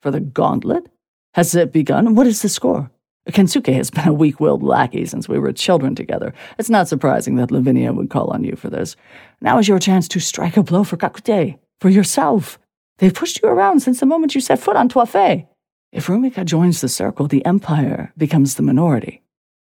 [0.02, 0.88] For the gauntlet?
[1.34, 2.14] Has it begun?
[2.14, 2.90] What is the score?
[3.28, 6.32] Kensuke has been a weak willed lackey since we were children together.
[6.58, 8.96] It's not surprising that Lavinia would call on you for this.
[9.40, 12.58] Now is your chance to strike a blow for Kakute, for yourself.
[12.98, 15.46] They've pushed you around since the moment you set foot on Toifei.
[15.92, 19.22] If Rumika joins the circle, the Empire becomes the minority.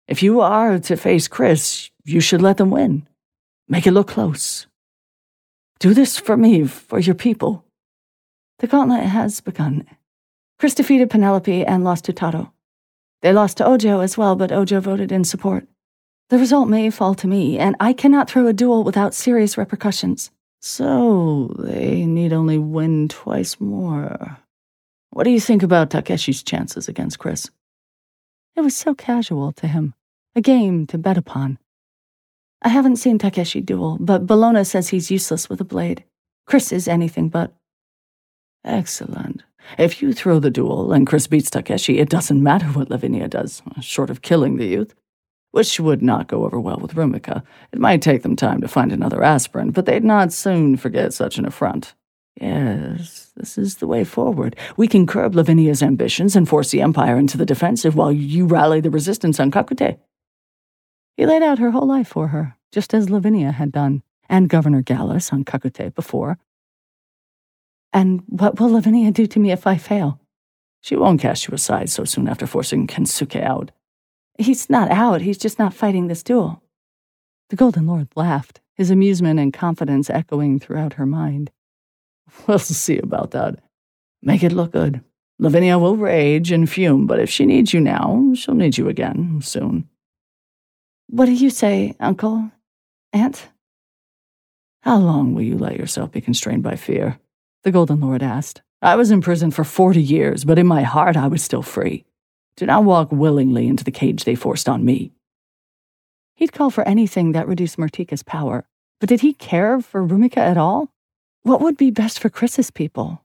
[0.08, 3.08] If you are to face Chris, you should let them win.
[3.68, 4.68] Make it look close.
[5.80, 7.66] Do this for me, for your people.
[8.60, 9.88] The gauntlet has begun.
[10.62, 12.54] Chris defeated Penelope and lost to Taro.
[13.24, 15.66] They lost to Ojo as well, but Ojo voted in support.
[16.30, 20.30] The result may fall to me, and I cannot throw a duel without serious repercussions.
[20.60, 24.38] So they need only win twice more.
[25.10, 27.50] What do you think about Takeshi's chances against Chris?
[28.56, 29.96] It was so casual to him,
[30.36, 31.58] a game to bet upon.
[32.62, 36.04] I haven't seen Takeshi duel, but Bellona says he's useless with a blade.
[36.46, 37.52] Chris is anything but.
[38.64, 39.42] Excellent.
[39.78, 43.62] If you throw the duel and Chris beats Takeshi, it doesn't matter what Lavinia does,
[43.82, 44.94] short of killing the youth.
[45.52, 47.44] Which would not go over well with Rumika.
[47.74, 51.38] It might take them time to find another aspirin, but they'd not soon forget such
[51.38, 51.94] an affront.
[52.40, 54.56] Yes, this is the way forward.
[54.78, 58.80] We can curb Lavinia's ambitions and force the Empire into the defensive while you rally
[58.80, 60.00] the resistance on Kakute.
[61.18, 64.82] He laid out her whole life for her, just as Lavinia had done, and Governor
[64.82, 66.38] Gallus on Kakute before,
[67.94, 70.20] and what will Lavinia do to me if I fail?
[70.82, 73.72] She won't cast you aside so soon after forcing Kensuke out.
[74.38, 76.64] He's not out, he's just not fighting this duel.
[77.50, 81.52] The Golden Lord laughed, his amusement and confidence echoing throughout her mind.
[82.48, 83.60] We'll see about that.
[84.22, 85.02] Make it look good.
[85.38, 89.42] Lavinia will rage and fume, but if she needs you now, she'll need you again
[89.42, 89.90] soon.
[91.08, 92.52] What do you say, Uncle?
[93.12, 93.50] Aunt?
[94.84, 97.20] How long will you let yourself be constrained by fear?
[97.64, 98.62] The Golden Lord asked.
[98.82, 102.06] I was in prison for forty years, but in my heart I was still free.
[102.56, 105.12] Did I walk willingly into the cage they forced on me.
[106.36, 108.66] He'd call for anything that reduced Murtika's power,
[109.00, 110.92] but did he care for Rumika at all?
[111.44, 113.24] What would be best for Chris's people?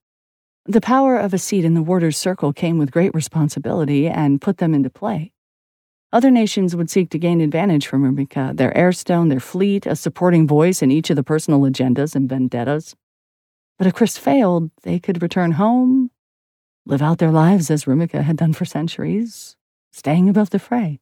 [0.66, 4.58] The power of a seat in the warder's circle came with great responsibility and put
[4.58, 5.32] them into play.
[6.12, 10.46] Other nations would seek to gain advantage from Rumika, their airstone, their fleet, a supporting
[10.46, 12.94] voice in each of the personal agendas and vendettas.
[13.78, 16.10] But if Chris failed, they could return home,
[16.86, 19.56] live out their lives as Rumika had done for centuries,
[19.92, 21.00] staying above the fray.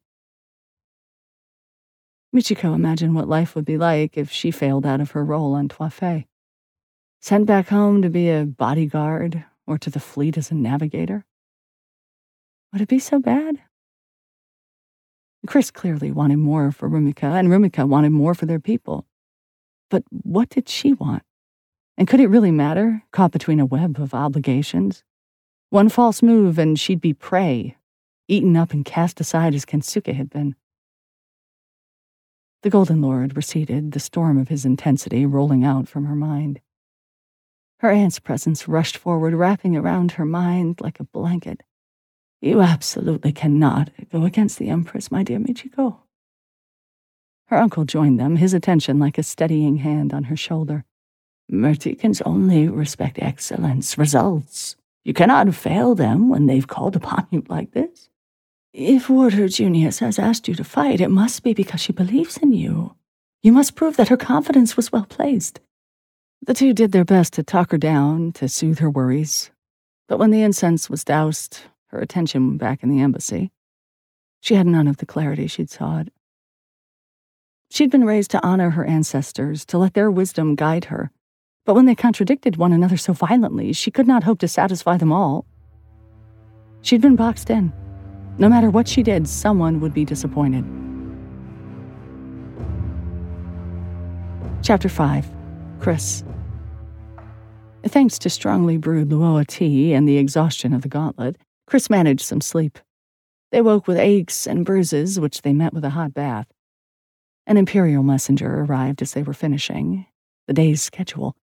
[2.35, 5.69] Michiko imagined what life would be like if she failed out of her role on
[5.69, 6.27] Toifei.
[7.21, 11.25] Sent back home to be a bodyguard or to the fleet as a navigator?
[12.73, 13.63] Would it be so bad?
[15.47, 19.07] Chris clearly wanted more for Rumika, and Rumika wanted more for their people.
[19.91, 21.23] But what did she want?
[21.97, 25.05] And could it really matter, caught between a web of obligations?
[25.71, 27.77] One false move and she'd be prey,
[28.29, 30.57] eaten up and cast aside as Kensuke had been.
[32.63, 36.61] The Golden Lord receded, the storm of his intensity rolling out from her mind.
[37.81, 41.63] Her aunt's presence rushed forward, wrapping around her mind like a blanket.
[42.41, 45.99] You absolutely cannot go against the Empress, my dear Michiko.
[47.49, 50.85] Her uncle joined them, his attention like a steadying hand on her shoulder.
[51.55, 54.77] Murtikans only respect excellence, results.
[55.05, 58.09] You cannot fail them when they've called upon you like this.
[58.73, 62.53] If Warder Junius has asked you to fight, it must be because she believes in
[62.53, 62.97] you.
[63.43, 65.61] You must prove that her confidence was well placed.
[66.45, 69.51] The two did their best to talk her down, to soothe her worries.
[70.09, 73.53] But when the incense was doused, her attention back in the embassy,
[74.41, 76.09] she had none of the clarity she'd sought.
[77.71, 81.11] She'd been raised to honor her ancestors, to let their wisdom guide her.
[81.65, 85.13] But when they contradicted one another so violently, she could not hope to satisfy them
[85.13, 85.47] all.
[86.83, 87.73] She'd been boxed in
[88.37, 90.65] no matter what she did, someone would be disappointed.
[94.63, 95.27] Chapter 5
[95.79, 96.25] Chris.
[97.85, 102.41] Thanks to strongly brewed Luoa tea and the exhaustion of the gauntlet, Chris managed some
[102.41, 102.79] sleep.
[103.53, 106.47] They woke with aches and bruises, which they met with a hot bath.
[107.47, 110.07] An Imperial messenger arrived as they were finishing,
[110.49, 111.37] the day's schedule.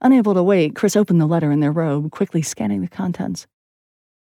[0.00, 3.46] Unable to wait, Chris opened the letter in their robe, quickly scanning the contents.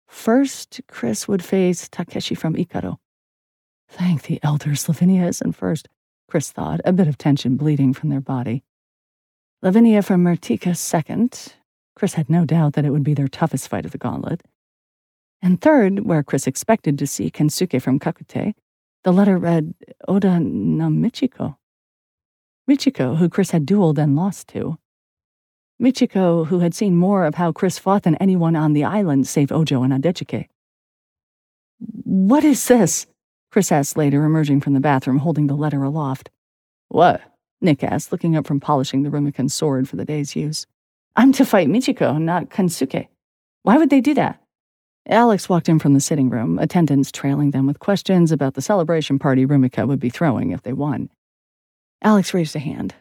[0.06, 2.98] First, Chris would face Takeshi from Ikaro.
[3.88, 5.88] Thank the elders, Lavinia isn't first,
[6.28, 8.62] Chris thought, a bit of tension bleeding from their body.
[9.62, 11.54] Lavinia from Murtika second.
[11.96, 14.42] Chris had no doubt that it would be their toughest fight of the gauntlet.
[15.42, 18.54] And third, where Chris expected to see Kensuke from Kakute,
[19.04, 19.74] the letter read
[20.08, 21.56] Oda no Michiko.
[22.68, 24.78] Michiko, who Chris had dueled and lost to.
[25.82, 29.50] Michiko, who had seen more of how Chris fought than anyone on the island save
[29.50, 30.48] Ojo and Adechike.
[32.04, 33.06] What is this?
[33.50, 36.30] Chris asked later, emerging from the bathroom holding the letter aloft.
[36.88, 37.20] What?
[37.60, 40.66] Nick asked, looking up from polishing the Rumikan sword for the day's use.
[41.16, 43.08] I'm to fight Michiko, not Kensuke.
[43.62, 44.40] Why would they do that?
[45.08, 49.18] Alex walked in from the sitting room, attendants trailing them with questions about the celebration
[49.18, 51.10] party Rumika would be throwing if they won.
[52.02, 52.94] Alex raised a hand.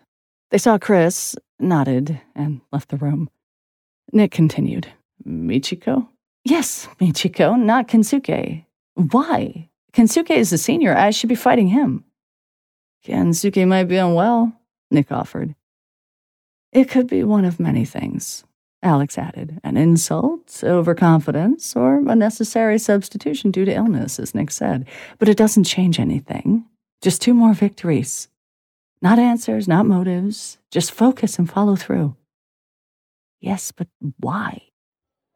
[0.53, 3.27] They saw Chris, nodded, and left the room.
[4.11, 4.87] Nick continued.
[5.27, 6.09] Michiko?
[6.45, 8.63] Yes, Michiko, not Kensuke.
[8.93, 9.69] Why?
[9.93, 10.95] Kensuke is the senior.
[10.95, 12.03] I should be fighting him.
[13.03, 14.53] Kensuke might be unwell,
[14.91, 15.55] Nick offered.
[16.71, 18.43] It could be one of many things,
[18.83, 19.59] Alex added.
[19.63, 24.87] An insult, overconfidence, or a necessary substitution due to illness, as Nick said.
[25.17, 26.65] But it doesn't change anything.
[27.01, 28.27] Just two more victories.
[29.03, 32.15] Not answers, not motives, just focus and follow through.
[33.41, 34.61] Yes, but why?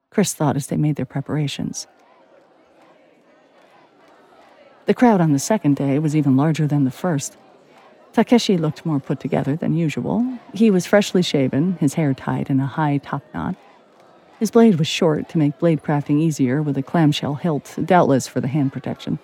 [0.09, 1.85] Chris thought as they made their preparations.
[4.85, 7.35] The crowd on the second day was even larger than the first.
[8.13, 10.25] Takeshi looked more put together than usual.
[10.53, 13.57] He was freshly shaven, his hair tied in a high top knot.
[14.39, 18.39] His blade was short to make blade crafting easier with a clamshell hilt, doubtless for
[18.39, 19.19] the hand protection.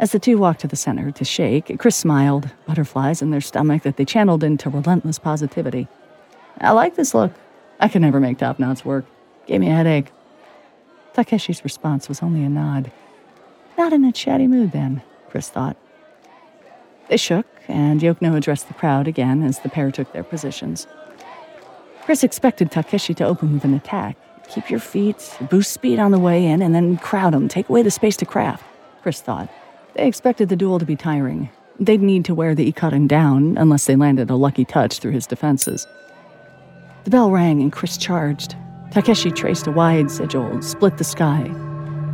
[0.00, 3.82] As the two walked to the center to shake, Chris smiled, butterflies in their stomach
[3.82, 5.88] that they channeled into relentless positivity.
[6.58, 7.32] I like this look.
[7.80, 9.04] I could never make top knots work.
[9.46, 10.10] Gave me a headache.
[11.12, 12.90] Takeshi's response was only a nod.
[13.76, 15.76] Not in a chatty mood, then, Chris thought.
[17.08, 20.86] They shook, and Yokno addressed the crowd again as the pair took their positions.
[22.06, 24.16] Chris expected Takeshi to open with an attack.
[24.48, 27.48] Keep your feet, boost speed on the way in, and then crowd him.
[27.48, 28.64] Take away the space to craft,
[29.02, 29.50] Chris thought.
[29.94, 31.50] They expected the duel to be tiring.
[31.78, 35.26] They'd need to wear the Ikarin down unless they landed a lucky touch through his
[35.26, 35.86] defenses.
[37.04, 38.54] The bell rang and Chris charged.
[38.90, 41.50] Takeshi traced a wide sigil, split the sky.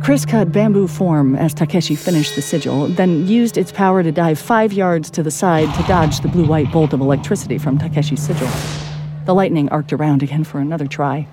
[0.01, 4.39] Chris cut bamboo form as Takeshi finished the sigil, then used its power to dive
[4.39, 8.23] five yards to the side to dodge the blue white bolt of electricity from Takeshi's
[8.23, 8.86] sigil.
[9.27, 11.27] The lightning arced around again for another try.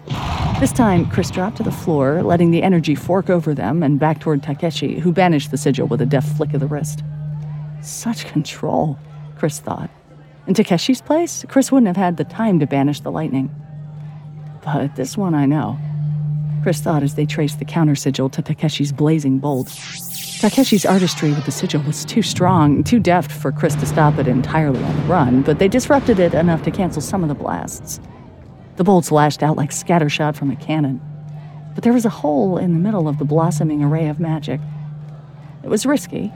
[0.59, 4.19] This time, Chris dropped to the floor, letting the energy fork over them and back
[4.19, 7.05] toward Takeshi, who banished the sigil with a deft flick of the wrist.
[7.83, 8.99] Such control,
[9.37, 9.91] Chris thought.
[10.49, 13.49] In Takeshi's place, Chris wouldn't have had the time to banish the lightning.
[14.65, 15.79] But this one I know.
[16.65, 19.67] Chris thought as they traced the counter sigil to Takeshi's blazing bolt.
[19.67, 24.27] Takeshi's artistry with the sigil was too strong, too deft for Chris to stop it
[24.27, 28.01] entirely on the run, but they disrupted it enough to cancel some of the blasts.
[28.77, 31.03] The bolts lashed out like scattershot from a cannon.
[31.75, 34.59] But there was a hole in the middle of the blossoming array of magic.
[35.63, 36.33] It was risky.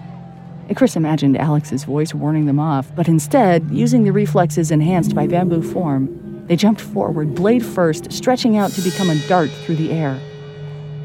[0.69, 5.27] And Chris imagined Alex's voice warning them off, but instead, using the reflexes enhanced by
[5.27, 9.93] bamboo form, they jumped forward, blade first, stretching out to become a dart through the
[9.93, 10.19] air.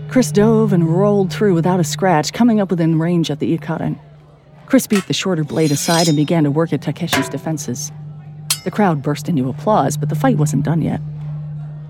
[0.09, 3.99] Chris dove and rolled through without a scratch, coming up within range of the Ikarin.
[4.65, 7.91] Chris beat the shorter blade aside and began to work at Takeshi's defenses.
[8.63, 11.01] The crowd burst into applause, but the fight wasn't done yet.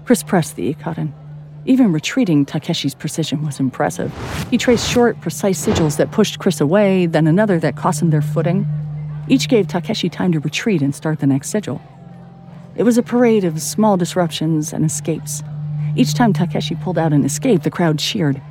[0.06, 1.14] Chris pressed the Ikarin.
[1.66, 4.12] Even retreating, Takeshi's precision was impressive.
[4.50, 8.22] He traced short, precise sigils that pushed Chris away, then another that cost him their
[8.22, 8.68] footing.
[9.30, 11.82] Each gave Takeshi time to retreat and start the next sigil.
[12.76, 15.44] It was a parade of small disruptions and escapes.
[15.96, 18.42] Each time Takeshi pulled out an escape, the crowd cheered.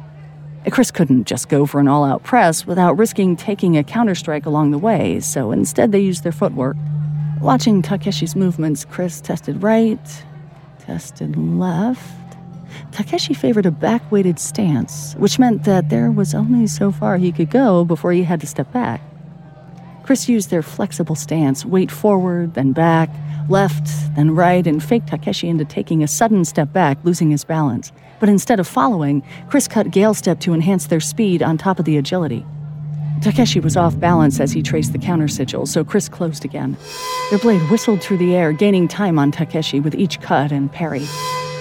[0.70, 4.70] Chris couldn't just go for an all out press without risking taking a counterstrike along
[4.70, 6.76] the way, so instead they used their footwork.
[7.40, 10.24] Watching Takeshi's movements, Chris tested right,
[10.78, 12.36] tested left.
[12.92, 17.32] Takeshi favored a back weighted stance, which meant that there was only so far he
[17.32, 19.00] could go before he had to step back.
[20.04, 23.10] Chris used their flexible stance, weight forward, then back,
[23.48, 23.86] left,
[24.16, 27.92] then right, and faked Takeshi into taking a sudden step back, losing his balance.
[28.20, 31.84] But instead of following, Chris cut Gale Step to enhance their speed on top of
[31.84, 32.46] the agility.
[33.20, 36.76] Takeshi was off balance as he traced the counter sigil, so Chris closed again.
[37.30, 41.06] Their blade whistled through the air, gaining time on Takeshi with each cut and parry.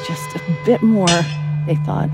[0.08, 1.08] Just a bit more,
[1.68, 2.10] they thought.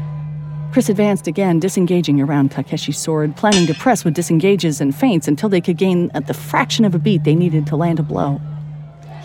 [0.74, 5.49] Chris advanced again, disengaging around Takeshi's sword, planning to press with disengages and feints until
[5.49, 8.41] they could gain at the fraction of a beat they needed to land a blow.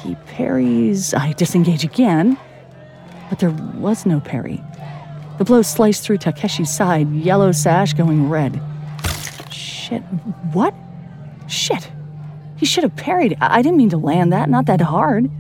[0.03, 1.15] He parries.
[1.15, 2.37] I disengage again,
[3.31, 4.63] but there was no parry.
[5.39, 8.61] The blow sliced through Takeshi's side, yellow sash going red.
[9.51, 10.03] Shit.
[10.53, 10.75] What?
[11.49, 11.91] Shit.
[12.57, 13.37] He should have parried.
[13.41, 15.31] I didn't mean to land that, not that hard.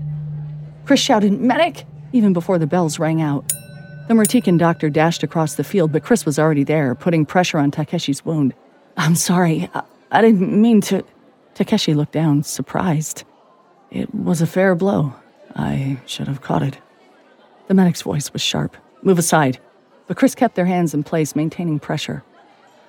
[0.84, 1.84] Chris shouted, Medic!
[2.12, 3.50] even before the bells rang out.
[4.08, 7.70] The Murtikan doctor dashed across the field, but Chris was already there, putting pressure on
[7.70, 8.54] Takeshi's wound.
[8.96, 9.70] I'm sorry.
[9.74, 11.04] I, I didn't mean to.
[11.54, 13.24] Takeshi looked down, surprised.
[13.92, 15.14] It was a fair blow.
[15.54, 16.78] I should have caught it.
[17.66, 18.74] The medic's voice was sharp.
[19.02, 19.58] Move aside.
[20.06, 22.24] But Chris kept their hands in place, maintaining pressure.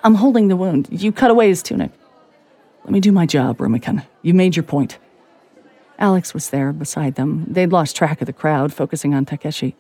[0.05, 0.87] I'm holding the wound.
[0.89, 1.91] You cut away his tunic.
[2.85, 4.05] Let me do my job, Rumikan.
[4.21, 4.97] You made your point.
[5.99, 7.45] Alex was there beside them.
[7.49, 9.75] They'd lost track of the crowd, focusing on Takeshi.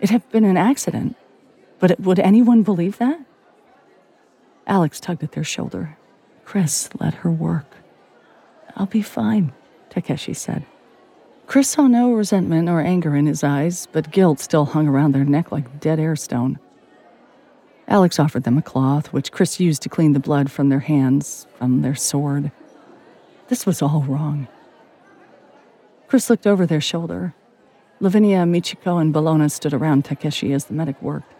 [0.00, 1.16] It had been an accident.
[1.80, 3.20] But would anyone believe that?
[4.68, 5.98] Alex tugged at their shoulder.
[6.44, 7.66] Chris, let her work.
[8.76, 9.52] I'll be fine,
[9.92, 10.64] Takeshi said.
[11.46, 15.24] Chris saw no resentment or anger in his eyes, but guilt still hung around their
[15.24, 16.58] neck like dead air stone.
[17.86, 21.46] Alex offered them a cloth, which Chris used to clean the blood from their hands,
[21.58, 22.50] from their sword.
[23.48, 24.48] This was all wrong.
[26.08, 27.34] Chris looked over their shoulder.
[28.00, 31.34] Lavinia, Michiko, and Bellona stood around Takeshi as the medic worked.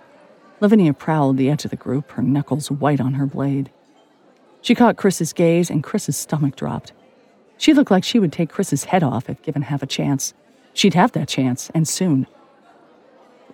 [0.61, 3.71] Lavinia prowled the edge of the group, her knuckles white on her blade.
[4.61, 6.93] She caught Chris's gaze, and Chris's stomach dropped.
[7.63, 10.35] She looked like she would take Chris's head off if given half a chance.
[10.75, 12.27] She'd have that chance, and soon.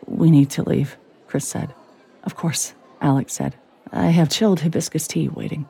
[0.07, 0.97] We need to leave,
[1.27, 1.75] Chris said.
[2.25, 3.55] Of course, Alex said.
[3.93, 5.69] I have chilled hibiscus tea waiting.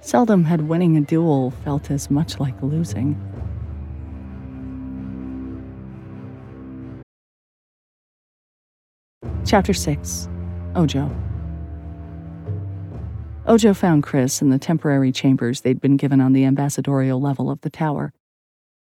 [0.00, 3.20] Seldom had winning a duel felt as much like losing.
[9.44, 10.26] Chapter 6
[10.74, 11.14] Ojo.
[13.44, 17.60] Ojo found Chris in the temporary chambers they'd been given on the ambassadorial level of
[17.62, 18.12] the tower.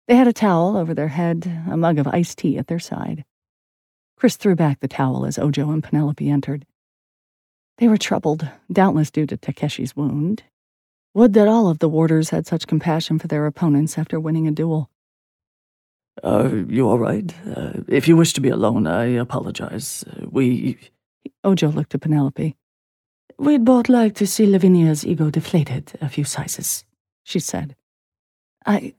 [0.09, 3.25] They had a towel over their head, a mug of iced tea at their side.
[4.17, 6.67] Chris threw back the towel as Ojo and Penelope entered.
[7.79, 10.43] They were troubled, doubtless due to Takeshi's wound.
[11.15, 14.51] Would that all of the warders had such compassion for their opponents after winning a
[14.51, 14.91] duel.
[16.25, 17.33] Are you all right?
[17.47, 20.05] Uh, if you wish to be alone, I apologize.
[20.05, 20.79] Uh, we.
[21.45, 22.57] Ojo looked at Penelope.
[23.43, 26.85] We'd both like to see Lavinia's ego deflated a few sizes,
[27.25, 27.75] she said.
[28.65, 28.95] I.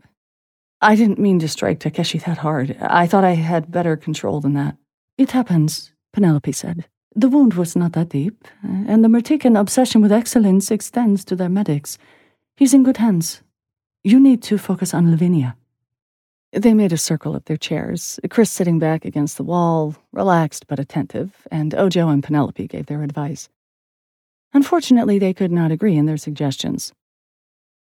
[0.81, 2.75] I didn't mean to strike Takeshi that hard.
[2.81, 4.75] I thought I had better control than that.
[5.17, 6.89] It happens, Penelope said.
[7.15, 11.47] The wound was not that deep, and the Murtikan obsession with excellence extends to their
[11.47, 11.97] medics.
[12.57, 13.43] He's in good hands.
[14.03, 15.55] You need to focus on Lavinia.
[16.51, 20.79] They made a circle of their chairs, Chris sitting back against the wall, relaxed but
[20.79, 23.47] attentive, and Ojo and Penelope gave their advice.
[24.53, 26.93] Unfortunately, they could not agree in their suggestions.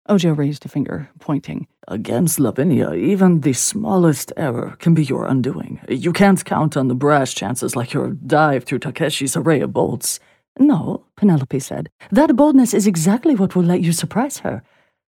[0.06, 1.66] Ojo raised a finger, pointing.
[1.88, 5.80] Against Lavinia, even the smallest error can be your undoing.
[5.88, 10.20] You can't count on the brash chances like your dive through Takeshi's array of bolts.
[10.58, 11.88] No, Penelope said.
[12.10, 14.62] That boldness is exactly what will let you surprise her.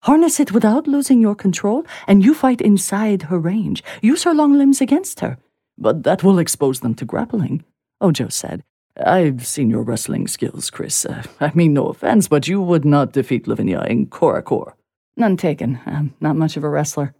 [0.02, 3.82] Harness it without losing your control, and you fight inside her range.
[4.00, 5.38] Use her long limbs against her.
[5.76, 7.64] But that will expose them to grappling,
[8.00, 8.62] Ojo said.
[8.96, 11.04] I've seen your wrestling skills, Chris.
[11.04, 14.76] Uh, I mean no offense, but you would not defeat Lavinia in core.
[15.16, 15.80] None taken.
[15.86, 17.14] I'm not much of a wrestler.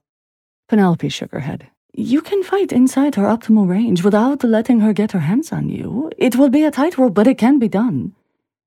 [0.68, 1.68] Penelope shook her head.
[1.92, 6.10] You can fight inside her optimal range without letting her get her hands on you.
[6.18, 8.14] It will be a tightrope, but it can be done.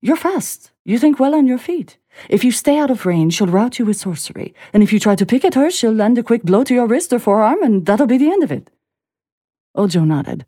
[0.00, 0.70] You're fast.
[0.84, 1.98] You think well on your feet.
[2.28, 4.54] If you stay out of range, she'll rout you with sorcery.
[4.72, 6.86] And if you try to pick at her, she'll land a quick blow to your
[6.86, 8.70] wrist or forearm, and that'll be the end of it.
[9.74, 10.46] Ojo nodded.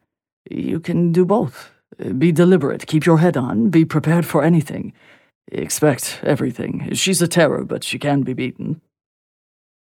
[0.51, 1.71] You can do both.
[2.19, 4.93] Be deliberate, keep your head on, be prepared for anything.
[5.51, 6.95] Expect everything.
[6.95, 8.81] She's a terror, but she can be beaten.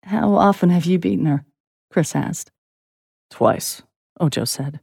[0.04, 1.46] How often have you beaten her?
[1.90, 2.52] Chris asked.
[3.30, 3.82] Twice,
[4.20, 4.82] Ojo said.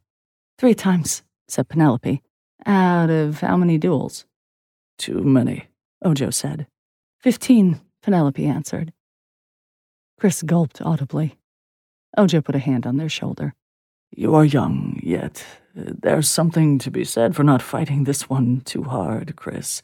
[0.59, 2.23] Three times, said Penelope.
[2.65, 4.25] Out of how many duels?
[4.99, 5.69] Too many,
[6.05, 6.67] Ojo said.
[7.21, 8.93] Fifteen, Penelope answered.
[10.19, 11.39] Chris gulped audibly.
[12.17, 13.55] Ojo put a hand on their shoulder.
[14.11, 15.45] You are young, yet
[15.75, 19.83] there's something to be said for not fighting this one too hard, Chris.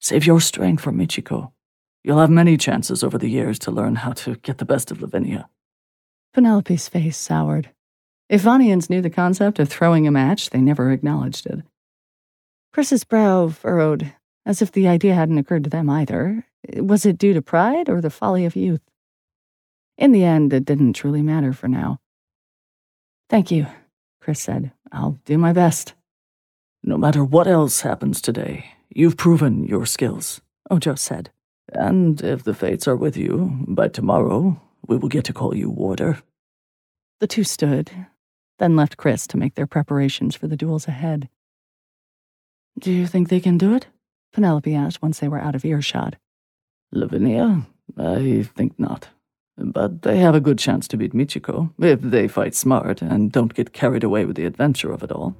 [0.00, 1.52] Save your strength for Michiko.
[2.04, 5.02] You'll have many chances over the years to learn how to get the best of
[5.02, 5.48] Lavinia.
[6.32, 7.70] Penelope's face soured.
[8.28, 11.60] If Vanians knew the concept of throwing a match, they never acknowledged it.
[12.72, 14.12] Chris's brow furrowed
[14.44, 16.46] as if the idea hadn't occurred to them either.
[16.76, 18.82] Was it due to pride or the folly of youth?
[19.98, 21.98] In the end, it didn't truly matter for now.
[23.28, 23.66] Thank you,
[24.26, 24.72] Chris said.
[24.90, 25.94] I'll do my best.
[26.82, 31.30] No matter what else happens today, you've proven your skills, Ojo said.
[31.72, 35.70] And if the fates are with you, by tomorrow, we will get to call you
[35.70, 36.18] Warder.
[37.20, 37.92] The two stood,
[38.58, 41.28] then left Chris to make their preparations for the duels ahead.
[42.80, 43.86] Do you think they can do it?
[44.32, 46.16] Penelope asked once they were out of earshot.
[46.90, 47.64] Lavinia?
[47.96, 49.06] I think not.
[49.58, 53.54] But they have a good chance to beat Michiko, if they fight smart and don't
[53.54, 55.34] get carried away with the adventure of it all.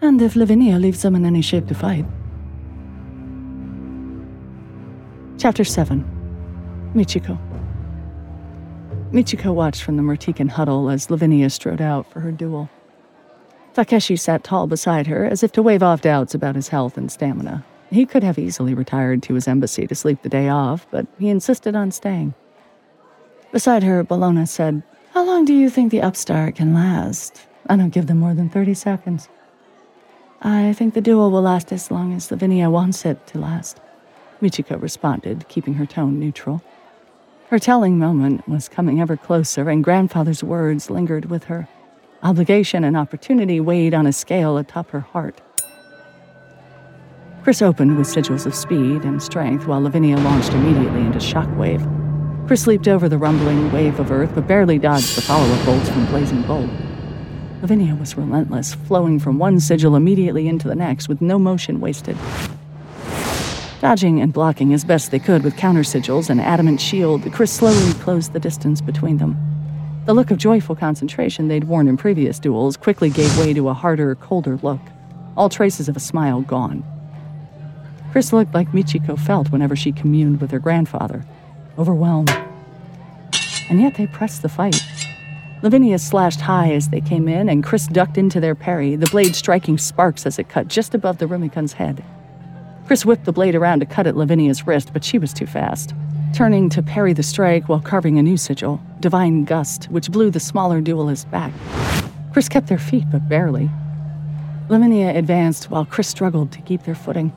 [0.00, 2.04] And if Lavinia leaves them in any shape to fight.
[5.38, 6.04] Chapter 7
[6.94, 7.38] Michiko
[9.12, 12.68] Michiko watched from the Murtikan huddle as Lavinia strode out for her duel.
[13.74, 17.10] Takeshi sat tall beside her, as if to wave off doubts about his health and
[17.10, 17.64] stamina.
[17.90, 21.28] He could have easily retired to his embassy to sleep the day off, but he
[21.28, 22.34] insisted on staying.
[23.54, 24.82] Beside her, Bellona said,
[25.12, 27.46] How long do you think the upstart can last?
[27.68, 29.28] I don't give them more than 30 seconds.
[30.42, 33.78] I think the duel will last as long as Lavinia wants it to last,
[34.42, 36.64] Michiko responded, keeping her tone neutral.
[37.46, 41.68] Her telling moment was coming ever closer, and grandfather's words lingered with her.
[42.24, 45.40] Obligation and opportunity weighed on a scale atop her heart.
[47.44, 52.03] Chris opened with sigils of speed and strength, while Lavinia launched immediately into shockwave.
[52.46, 56.04] Chris leaped over the rumbling wave of earth, but barely dodged the follow-up bolts from
[56.06, 56.68] Blazing Bolt.
[57.62, 62.18] Lavinia was relentless, flowing from one sigil immediately into the next with no motion wasted.
[63.80, 67.94] Dodging and blocking as best they could with counter sigils and adamant shield, Chris slowly
[67.94, 69.38] closed the distance between them.
[70.04, 73.74] The look of joyful concentration they'd worn in previous duels quickly gave way to a
[73.74, 74.80] harder, colder look,
[75.34, 76.84] all traces of a smile gone.
[78.12, 81.24] Chris looked like Michiko felt whenever she communed with her grandfather
[81.78, 82.30] overwhelmed.
[83.68, 84.82] And yet they pressed the fight.
[85.62, 89.34] Lavinia slashed high as they came in, and Chris ducked into their parry, the blade
[89.34, 92.04] striking sparks as it cut just above the Rumikan's head.
[92.86, 95.94] Chris whipped the blade around to cut at Lavinia's wrist, but she was too fast,
[96.34, 100.38] turning to parry the strike while carving a new sigil, Divine Gust, which blew the
[100.38, 101.52] smaller duelist back.
[102.34, 103.70] Chris kept their feet, but barely.
[104.68, 107.32] Lavinia advanced while Chris struggled to keep their footing.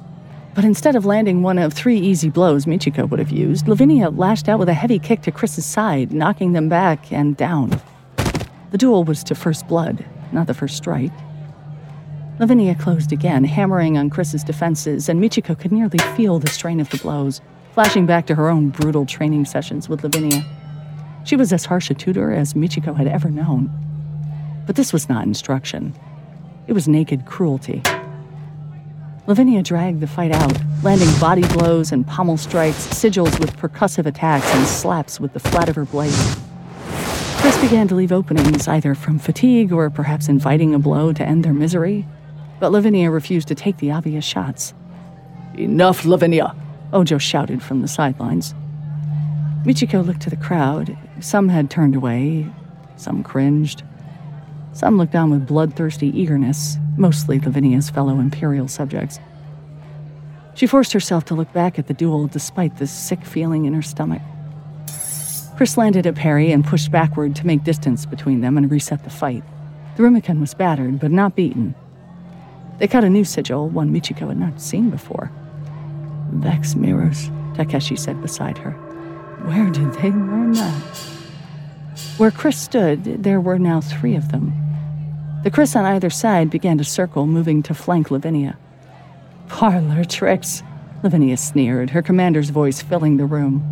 [0.58, 4.50] But instead of landing one of three easy blows Michiko would have used, Lavinia lashed
[4.50, 7.80] out with a heavy kick to Chris's side, knocking them back and down.
[8.72, 11.12] The duel was to first blood, not the first strike.
[12.40, 16.90] Lavinia closed again, hammering on Chris's defenses, and Michiko could nearly feel the strain of
[16.90, 17.40] the blows,
[17.74, 20.44] flashing back to her own brutal training sessions with Lavinia.
[21.24, 23.70] She was as harsh a tutor as Michiko had ever known.
[24.66, 25.94] But this was not instruction.
[26.66, 27.84] It was naked cruelty.
[29.28, 34.50] Lavinia dragged the fight out, landing body blows and pommel strikes, sigils with percussive attacks,
[34.56, 36.14] and slaps with the flat of her blade.
[37.40, 41.44] Chris began to leave openings, either from fatigue or perhaps inviting a blow to end
[41.44, 42.08] their misery.
[42.62, 44.74] But Lavinia refused to take the obvious shots.
[45.56, 46.56] Enough, Lavinia!
[46.94, 48.56] Ojo shouted from the sidelines.
[49.66, 50.98] Michiko looked to the crowd.
[51.20, 52.50] Some had turned away,
[52.96, 53.84] some cringed.
[54.72, 59.20] Some looked on with bloodthirsty eagerness, mostly Lavinia's fellow Imperial subjects.
[60.56, 63.82] She forced herself to look back at the duel despite the sick feeling in her
[63.82, 64.22] stomach.
[65.56, 69.10] Chris landed a parry and pushed backward to make distance between them and reset the
[69.10, 69.44] fight.
[69.96, 71.74] The Rumikan was battered, but not beaten.
[72.78, 75.32] They cut a new sigil, one Michiko had not seen before.
[76.32, 78.72] Vex mirrors, Takeshi said beside her.
[79.46, 80.84] Where did they learn that?
[82.18, 84.54] Where Chris stood, there were now three of them.
[85.44, 88.58] The Chris on either side began to circle, moving to flank Lavinia.
[89.48, 90.64] Parlor tricks,
[91.04, 93.64] Lavinia sneered, her commander's voice filling the room.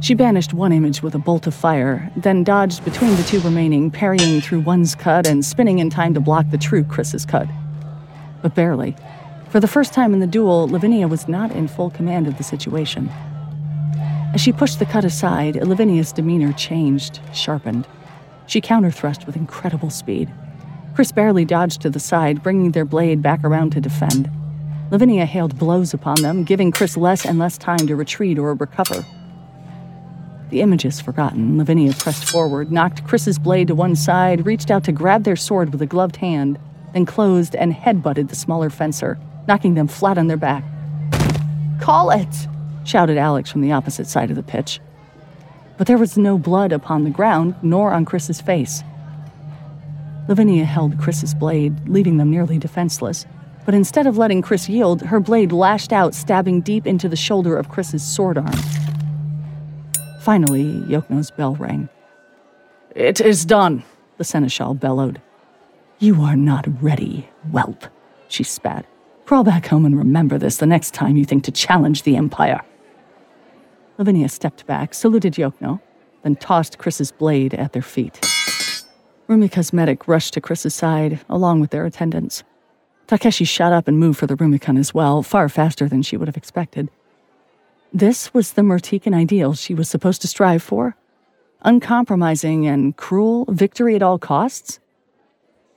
[0.00, 3.90] She banished one image with a bolt of fire, then dodged between the two remaining,
[3.90, 7.46] parrying through one's cut and spinning in time to block the true Chris's cut.
[8.42, 8.96] But barely.
[9.50, 12.44] For the first time in the duel, Lavinia was not in full command of the
[12.44, 13.10] situation.
[14.34, 17.86] As she pushed the cut aside, Lavinia's demeanor changed, sharpened.
[18.46, 20.30] She counterthrust with incredible speed.
[20.96, 24.30] Chris barely dodged to the side, bringing their blade back around to defend.
[24.90, 29.04] Lavinia hailed blows upon them, giving Chris less and less time to retreat or recover.
[30.48, 34.92] The images forgotten, Lavinia pressed forward, knocked Chris's blade to one side, reached out to
[34.92, 36.58] grab their sword with a gloved hand,
[36.94, 40.64] then closed and headbutted the smaller fencer, knocking them flat on their back.
[41.78, 42.48] Call it!
[42.84, 44.80] shouted Alex from the opposite side of the pitch.
[45.76, 48.82] But there was no blood upon the ground, nor on Chris's face.
[50.28, 53.26] Lavinia held Chris's blade, leaving them nearly defenseless,
[53.64, 57.56] but instead of letting Chris yield, her blade lashed out, stabbing deep into the shoulder
[57.56, 58.58] of Chris's sword arm.
[60.20, 61.88] Finally, Yokno's bell rang.
[62.94, 63.84] It is done,
[64.16, 65.20] the seneschal bellowed.
[65.98, 67.86] You are not ready, whelp,
[68.28, 68.86] she spat.
[69.26, 72.60] Crawl back home and remember this the next time you think to challenge the Empire.
[73.98, 75.80] Lavinia stepped back, saluted Yokno,
[76.22, 78.20] then tossed Chris's blade at their feet.
[79.28, 82.44] Rumika's Cosmetic rushed to Chris's side, along with their attendants.
[83.08, 86.28] Takeshi shot up and moved for the Rumikan as well, far faster than she would
[86.28, 86.88] have expected.
[87.92, 90.96] This was the Murtikan ideal she was supposed to strive for?
[91.62, 94.78] Uncompromising and cruel victory at all costs?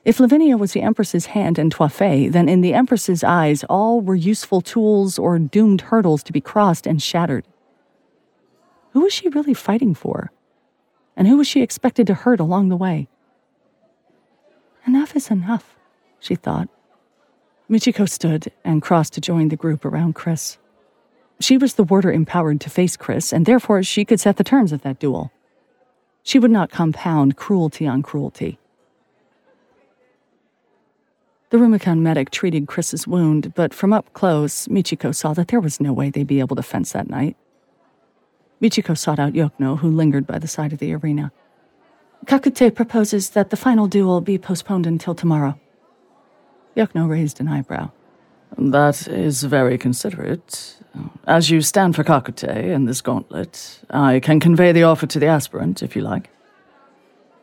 [0.05, 4.15] If Lavinia was the Empress's hand and Toifei, then in the Empress's eyes, all were
[4.15, 7.45] useful tools or doomed hurdles to be crossed and shattered.
[8.91, 10.31] Who was she really fighting for?
[11.15, 13.07] And who was she expected to hurt along the way?
[14.89, 15.75] Enough is enough,
[16.19, 16.67] she thought.
[17.69, 20.57] Michiko stood and crossed to join the group around Chris.
[21.39, 24.71] She was the warder empowered to face Chris, and therefore she could set the terms
[24.71, 25.31] of that duel.
[26.23, 28.57] She would not compound cruelty on cruelty.
[31.51, 35.79] The Rumikan medic treated Chris's wound, but from up close, Michiko saw that there was
[35.79, 37.37] no way they'd be able to fence that night.
[38.59, 41.31] Michiko sought out Yokno, who lingered by the side of the arena.
[42.25, 45.59] Kakute proposes that the final duel be postponed until tomorrow.
[46.75, 47.91] Yokno raised an eyebrow.
[48.57, 50.77] That is very considerate.
[51.27, 55.27] As you stand for Kakute in this gauntlet, I can convey the offer to the
[55.27, 56.29] aspirant, if you like.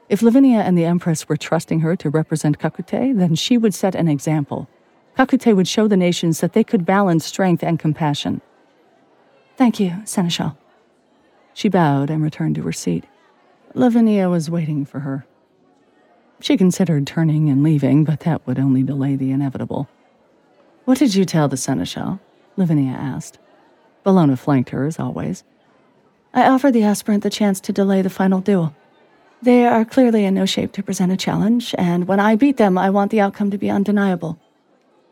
[0.08, 3.94] If Lavinia and the Empress were trusting her to represent Kakute, then she would set
[3.94, 4.68] an example.
[5.18, 8.40] Kakute would show the nations that they could balance strength and compassion.
[9.56, 10.56] Thank you, Seneschal.
[11.54, 13.06] She bowed and returned to her seat.
[13.76, 15.26] Lavinia was waiting for her.
[16.40, 19.86] She considered turning and leaving, but that would only delay the inevitable.
[20.86, 22.18] What did you tell the Seneschal?
[22.56, 23.38] Lavinia asked.
[24.02, 25.44] Bellona flanked her, as always.
[26.32, 28.74] I offered the aspirant the chance to delay the final duel.
[29.42, 32.78] They are clearly in no shape to present a challenge, and when I beat them,
[32.78, 34.38] I want the outcome to be undeniable.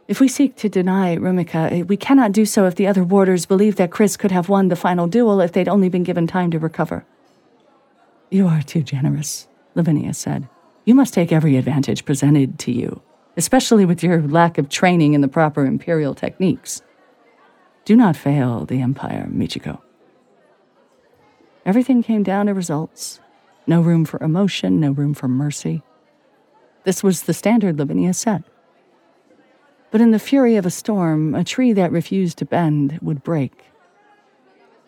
[0.09, 3.45] If we seek to deny Rumika, eh, we cannot do so if the other warders
[3.45, 6.51] believe that Chris could have won the final duel if they'd only been given time
[6.51, 7.05] to recover.
[8.31, 10.49] You are too generous, Lavinia said.
[10.85, 13.01] You must take every advantage presented to you,
[13.37, 16.83] especially with your lack of training in the proper imperial techniques.
[17.85, 19.81] Do not fail the Empire, Michiko.
[21.65, 23.21] Everything came down to results.
[23.67, 25.83] No room for emotion, no room for mercy.
[26.85, 28.43] This was the standard Lavinia set.
[29.91, 33.65] But in the fury of a storm, a tree that refused to bend would break.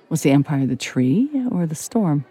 [0.09, 2.26] Was the Empire the tree or the storm?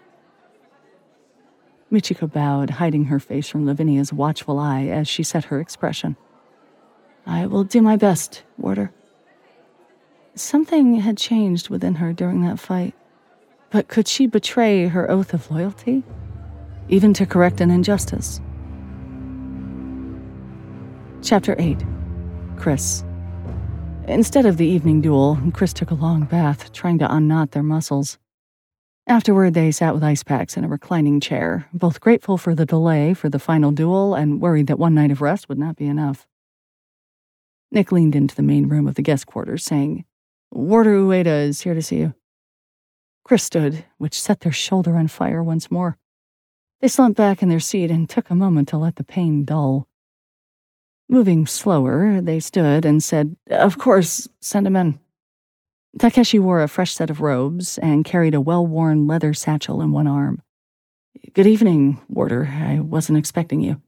[1.90, 6.16] Michiko bowed, hiding her face from Lavinia's watchful eye as she set her expression.
[7.26, 8.92] I will do my best, Warder.
[10.34, 12.94] Something had changed within her during that fight.
[13.70, 16.04] But could she betray her oath of loyalty?
[16.88, 18.40] even to correct an injustice.
[21.22, 21.84] Chapter 8
[22.56, 23.04] Chris.
[24.06, 28.18] Instead of the evening duel, Chris took a long bath, trying to unknot their muscles.
[29.08, 33.14] Afterward, they sat with ice packs in a reclining chair, both grateful for the delay
[33.14, 36.26] for the final duel and worried that one night of rest would not be enough.
[37.70, 40.04] Nick leaned into the main room of the guest quarters, saying,
[40.50, 42.14] Warder Ueda is here to see you.
[43.24, 45.98] Chris stood, which set their shoulder on fire once more.
[46.80, 49.86] They slumped back in their seat and took a moment to let the pain dull.
[51.08, 54.98] Moving slower, they stood and said, Of course, send him in.
[55.98, 59.92] Takeshi wore a fresh set of robes and carried a well worn leather satchel in
[59.92, 60.42] one arm.
[61.32, 62.46] Good evening, Warder.
[62.46, 63.80] I wasn't expecting you.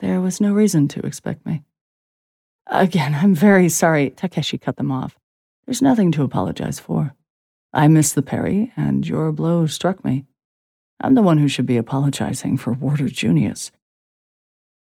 [0.00, 1.62] There was no reason to expect me.
[2.66, 4.10] Again, I'm very sorry.
[4.10, 5.18] Takeshi cut them off.
[5.66, 7.14] There's nothing to apologize for.
[7.72, 10.24] I missed the parry, and your blow struck me.
[11.00, 13.72] I'm the one who should be apologizing for Warder Junius.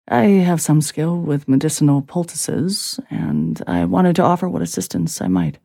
[0.08, 5.28] I have some skill with medicinal poultices, and I wanted to offer what assistance I
[5.28, 5.58] might.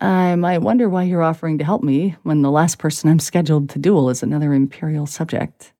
[0.00, 3.70] I might wonder why you're offering to help me when the last person I'm scheduled
[3.70, 5.72] to duel is another Imperial subject.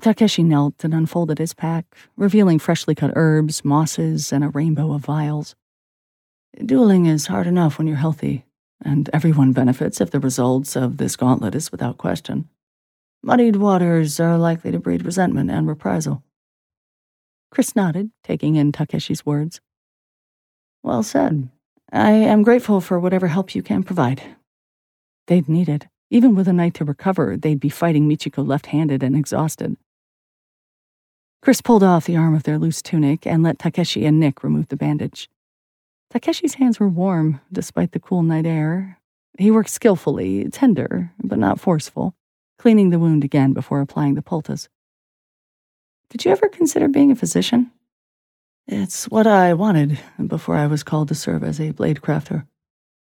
[0.00, 1.84] Takeshi knelt and unfolded his pack,
[2.16, 5.54] revealing freshly cut herbs, mosses, and a rainbow of vials.
[6.64, 8.44] Dueling is hard enough when you're healthy,
[8.84, 12.48] and everyone benefits if the results of this gauntlet is without question.
[13.22, 16.22] Muddied waters are likely to breed resentment and reprisal.
[17.50, 19.60] Chris nodded, taking in Takeshi's words.
[20.82, 21.50] Well said.
[21.94, 24.22] I am grateful for whatever help you can provide.
[25.26, 25.88] They'd need it.
[26.10, 29.76] Even with a night to recover, they'd be fighting Michiko left handed and exhausted.
[31.42, 34.68] Chris pulled off the arm of their loose tunic and let Takeshi and Nick remove
[34.68, 35.28] the bandage.
[36.10, 38.98] Takeshi's hands were warm, despite the cool night air.
[39.38, 42.14] He worked skillfully, tender, but not forceful,
[42.58, 44.70] cleaning the wound again before applying the poultice.
[46.08, 47.70] Did you ever consider being a physician?
[48.68, 52.46] It's what I wanted before I was called to serve as a blade crafter.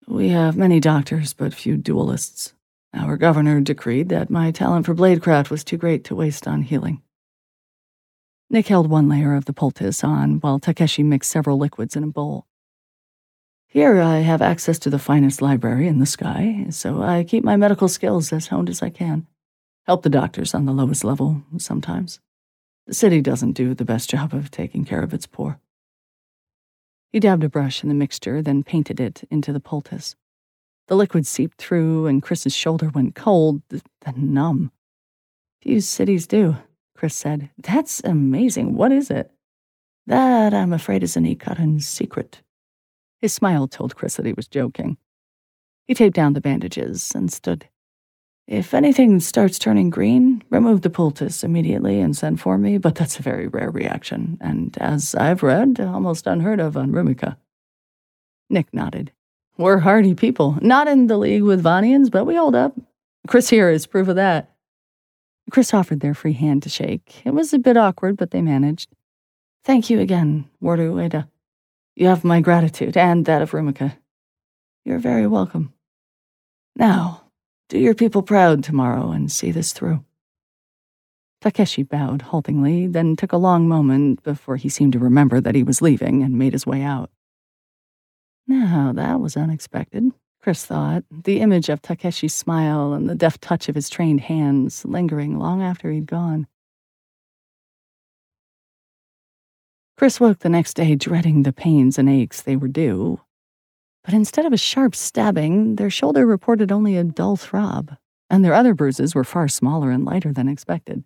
[0.08, 2.54] We have many doctors, but few duelists.
[2.94, 7.02] Our governor decreed that my talent for bladecraft was too great to waste on healing.
[8.50, 12.08] Nick held one layer of the poultice on while Takeshi mixed several liquids in a
[12.08, 12.46] bowl.
[13.66, 17.56] Here I have access to the finest library in the sky, so I keep my
[17.56, 19.26] medical skills as honed as I can.
[19.86, 22.20] Help the doctors on the lowest level sometimes.
[22.86, 25.60] The city doesn't do the best job of taking care of its poor.
[27.12, 30.16] He dabbed a brush in the mixture, then painted it into the poultice.
[30.88, 34.72] The liquid seeped through, and Chris's shoulder went cold, then numb.
[35.60, 36.56] Few cities do,
[36.96, 37.50] Chris said.
[37.56, 38.74] That's amazing.
[38.74, 39.30] What is it?
[40.06, 42.42] That, I'm afraid, is an Ikarin's secret.
[43.20, 44.96] His smile told Chris that he was joking.
[45.86, 47.68] He taped down the bandages and stood.
[48.48, 53.18] If anything starts turning green, remove the poultice immediately and send for me, but that's
[53.18, 57.36] a very rare reaction, and as I've read, almost unheard of on Rumika.
[58.50, 59.12] Nick nodded.
[59.56, 62.74] We're hardy people, not in the league with Vanians, but we hold up.
[63.28, 64.50] Chris here is proof of that.
[65.50, 67.22] Chris offered their free hand to shake.
[67.24, 68.90] It was a bit awkward, but they managed.
[69.64, 71.28] Thank you again, Warder Ueda.
[71.94, 73.96] You have my gratitude and that of Rumika.
[74.84, 75.72] You're very welcome.
[76.74, 77.21] Now,
[77.72, 80.04] do your people proud tomorrow and see this through.
[81.40, 85.62] Takeshi bowed haltingly, then took a long moment before he seemed to remember that he
[85.62, 87.10] was leaving and made his way out.
[88.46, 90.12] Now, that was unexpected,
[90.42, 94.84] Chris thought, the image of Takeshi's smile and the deft touch of his trained hands
[94.84, 96.46] lingering long after he'd gone.
[99.96, 103.18] Chris woke the next day dreading the pains and aches they were due,
[104.04, 107.96] but instead of a sharp stabbing, their shoulder reported only a dull throb,
[108.28, 111.04] and their other bruises were far smaller and lighter than expected.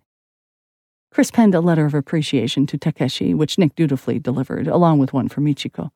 [1.10, 5.28] Chris penned a letter of appreciation to Takeshi, which Nick dutifully delivered, along with one
[5.28, 5.90] for Michiko.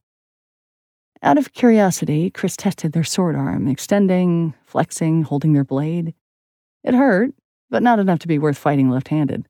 [1.23, 6.15] Out of curiosity, Chris tested their sword arm, extending, flexing, holding their blade.
[6.83, 7.35] It hurt,
[7.69, 9.47] but not enough to be worth fighting left handed.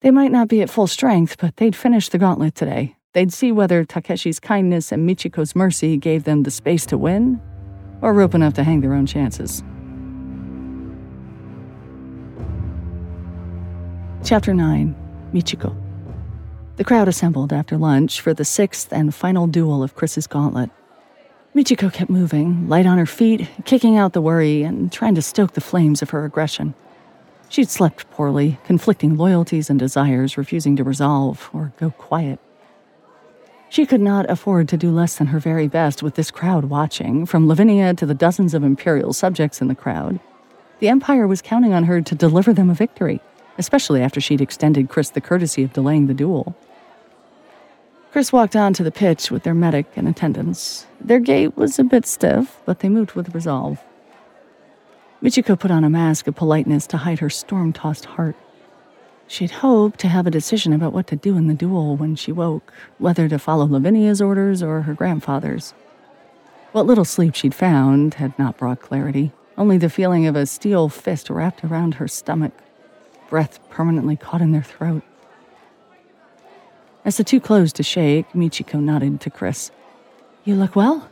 [0.00, 3.52] They might not be at full strength, but they'd finish the gauntlet today, They'd see
[3.52, 7.40] whether Takeshi's kindness and Michiko's mercy gave them the space to win,
[8.02, 9.62] or rope enough to hang their own chances.
[14.24, 14.94] Chapter 9
[15.32, 15.74] Michiko.
[16.76, 20.70] The crowd assembled after lunch for the sixth and final duel of Chris's gauntlet.
[21.54, 25.54] Michiko kept moving, light on her feet, kicking out the worry and trying to stoke
[25.54, 26.74] the flames of her aggression.
[27.48, 32.38] She'd slept poorly, conflicting loyalties and desires refusing to resolve or go quiet.
[33.70, 37.26] She could not afford to do less than her very best with this crowd watching,
[37.26, 40.20] from Lavinia to the dozens of Imperial subjects in the crowd.
[40.78, 43.20] The Empire was counting on her to deliver them a victory,
[43.58, 46.56] especially after she'd extended Chris the courtesy of delaying the duel.
[48.10, 50.86] Chris walked on to the pitch with their medic in attendance.
[50.98, 53.82] Their gait was a bit stiff, but they moved with resolve.
[55.22, 58.36] Michiko put on a mask of politeness to hide her storm tossed heart.
[59.28, 62.32] She'd hoped to have a decision about what to do in the duel when she
[62.32, 65.74] woke, whether to follow Lavinia's orders or her grandfather's.
[66.72, 70.88] What little sleep she'd found had not brought clarity, only the feeling of a steel
[70.88, 72.52] fist wrapped around her stomach,
[73.28, 75.02] breath permanently caught in their throat.
[77.04, 79.70] As the two closed to shake, Michiko nodded to Chris.
[80.44, 81.06] You look well?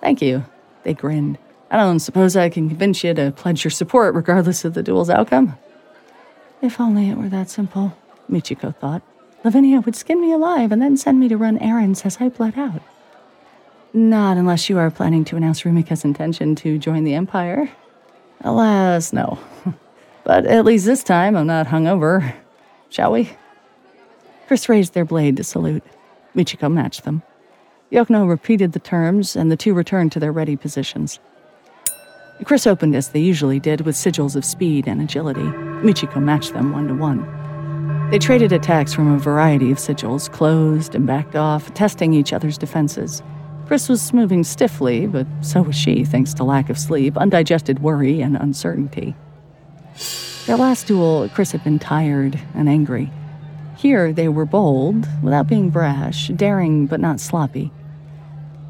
[0.00, 0.44] Thank you.
[0.84, 1.38] They grinned.
[1.68, 5.10] I don't suppose I can convince you to pledge your support regardless of the duel's
[5.10, 5.56] outcome?
[6.62, 7.96] If only it were that simple,
[8.30, 9.02] Michiko thought.
[9.44, 12.58] Lavinia would skin me alive and then send me to run errands as I bled
[12.58, 12.80] out.
[13.92, 17.70] Not unless you are planning to announce Rumika's intention to join the Empire.
[18.40, 19.38] Alas, no.
[20.24, 22.34] but at least this time I'm not hungover.
[22.88, 23.30] Shall we?
[24.46, 25.84] Chris raised their blade to salute.
[26.34, 27.22] Michiko matched them.
[27.92, 31.20] Yokno repeated the terms, and the two returned to their ready positions.
[32.44, 35.73] Chris opened as they usually did, with sigils of speed and agility.
[35.84, 37.28] Michiko matched them one to one.
[38.10, 42.56] They traded attacks from a variety of sigils, closed and backed off, testing each other's
[42.56, 43.22] defenses.
[43.66, 48.22] Chris was moving stiffly, but so was she, thanks to lack of sleep, undigested worry,
[48.22, 49.14] and uncertainty.
[50.46, 53.10] Their last duel, Chris had been tired and angry.
[53.76, 57.70] Here, they were bold, without being brash, daring but not sloppy.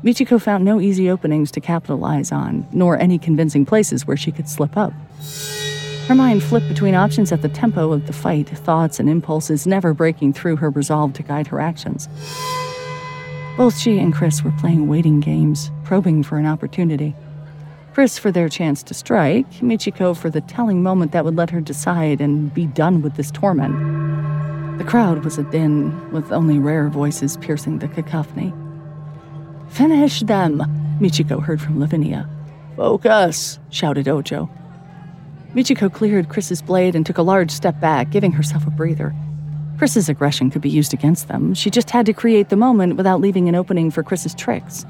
[0.02, 4.48] Michiko found no easy openings to capitalize on, nor any convincing places where she could
[4.48, 4.92] slip up.
[6.06, 9.94] Her mind flipped between options at the tempo of the fight, thoughts and impulses never
[9.94, 12.10] breaking through her resolve to guide her actions.
[13.56, 17.14] Both she and Chris were playing waiting games, probing for an opportunity.
[17.94, 21.60] Chris for their chance to strike, Michiko for the telling moment that would let her
[21.62, 23.74] decide and be done with this torment.
[24.76, 28.52] The crowd was a din, with only rare voices piercing the cacophony.
[29.70, 30.58] Finish them,
[31.00, 32.28] Michiko heard from Lavinia.
[32.76, 34.50] Focus, shouted Ojo.
[35.54, 39.14] Michiko cleared Chris's blade and took a large step back, giving herself a breather.
[39.78, 41.54] Chris's aggression could be used against them.
[41.54, 44.84] She just had to create the moment without leaving an opening for Chris's tricks.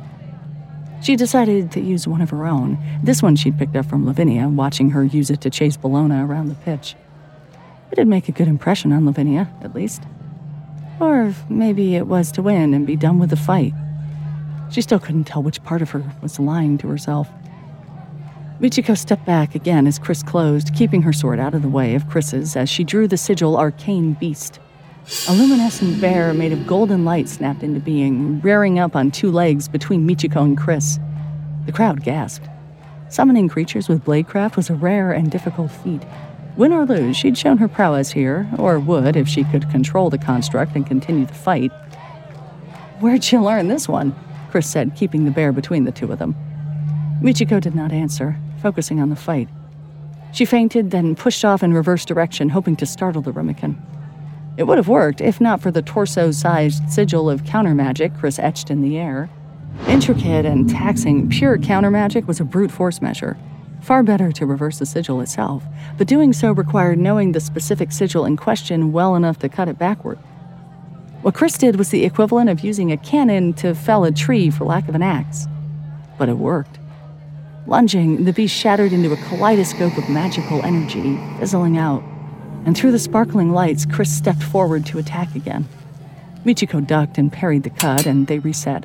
[1.02, 2.78] She decided to use one of her own.
[3.02, 6.48] This one she'd picked up from Lavinia, watching her use it to chase Bellona around
[6.48, 6.96] the pitch.
[7.92, 10.02] It'd make a good impression on Lavinia, at least.
[10.98, 13.74] Or maybe it was to win and be done with the fight.
[14.70, 17.28] She still couldn't tell which part of her was lying to herself.
[18.60, 22.08] Michiko stepped back again as Chris closed, keeping her sword out of the way of
[22.08, 24.60] Chris's as she drew the sigil Arcane Beast.
[25.28, 29.66] A luminescent bear made of golden light snapped into being, rearing up on two legs
[29.66, 31.00] between Michiko and Chris.
[31.66, 32.48] The crowd gasped.
[33.08, 36.02] Summoning creatures with bladecraft was a rare and difficult feat.
[36.56, 40.18] Win or lose, she'd shown her prowess here, or would if she could control the
[40.18, 41.72] construct and continue the fight.
[43.00, 44.14] Where'd you learn this one?
[44.52, 46.36] Chris said, keeping the bear between the two of them.
[47.20, 49.46] Michiko did not answer, focusing on the fight.
[50.32, 53.76] She fainted, then pushed off in reverse direction, hoping to startle the Rumikan.
[54.56, 58.38] It would have worked if not for the torso sized sigil of counter magic Chris
[58.38, 59.28] etched in the air.
[59.86, 63.36] Intricate and taxing, pure counter magic was a brute force measure.
[63.82, 65.62] Far better to reverse the sigil itself,
[65.98, 69.78] but doing so required knowing the specific sigil in question well enough to cut it
[69.78, 70.16] backward.
[71.20, 74.64] What Chris did was the equivalent of using a cannon to fell a tree for
[74.64, 75.48] lack of an axe.
[76.16, 76.78] But it worked.
[77.66, 82.02] Lunging, the beast shattered into a kaleidoscope of magical energy, fizzling out.
[82.66, 85.66] And through the sparkling lights, Chris stepped forward to attack again.
[86.44, 88.84] Michiko ducked and parried the cut, and they reset.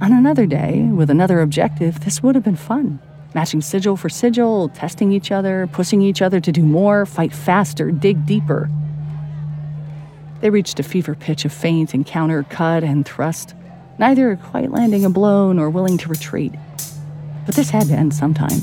[0.00, 2.98] On another day, with another objective, this would have been fun.
[3.34, 7.92] Matching sigil for sigil, testing each other, pushing each other to do more, fight faster,
[7.92, 8.68] dig deeper.
[10.40, 13.54] They reached a fever pitch of feint and counter, cut, and thrust,
[13.98, 16.52] neither quite landing a blow nor willing to retreat.
[17.46, 18.60] But this had to end sometime.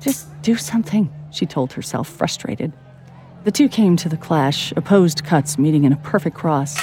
[0.00, 2.72] Just do something, she told herself, frustrated.
[3.44, 6.76] The two came to the clash, opposed cuts meeting in a perfect cross.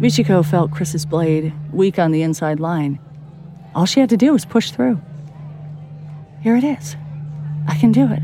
[0.00, 2.98] Michiko felt Chris's blade, weak on the inside line.
[3.74, 5.00] All she had to do was push through.
[6.42, 6.96] Here it is.
[7.66, 8.22] I can do it.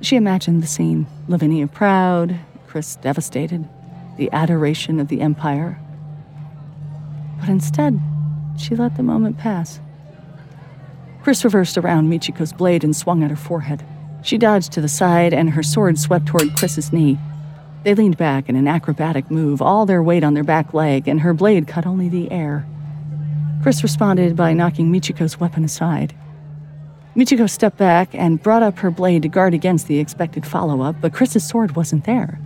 [0.00, 3.68] She imagined the scene Lavinia proud, Chris devastated,
[4.16, 5.78] the adoration of the Empire.
[7.38, 8.00] But instead,
[8.56, 9.80] she let the moment pass.
[11.22, 13.84] Chris reversed around Michiko's blade and swung at her forehead.
[14.22, 17.18] She dodged to the side, and her sword swept toward Chris's knee.
[17.84, 21.20] They leaned back in an acrobatic move, all their weight on their back leg, and
[21.20, 22.66] her blade cut only the air.
[23.62, 26.14] Chris responded by knocking Michiko's weapon aside.
[27.16, 30.96] Michiko stepped back and brought up her blade to guard against the expected follow up,
[31.00, 32.38] but Chris's sword wasn't there.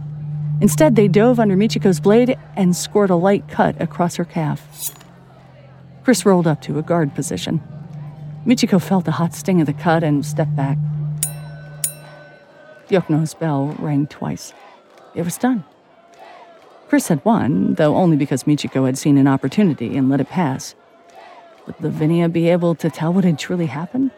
[0.60, 4.94] Instead, they dove under Michiko's blade and scored a light cut across her calf.
[6.02, 7.60] Chris rolled up to a guard position.
[8.46, 10.76] Michiko felt the hot sting of the cut and stepped back.
[12.88, 14.52] Yokno's bell rang twice.
[15.14, 15.64] It was done.
[16.88, 20.74] Chris had won, though only because Michiko had seen an opportunity and let it pass.
[21.66, 24.10] Would Lavinia be able to tell what had truly happened?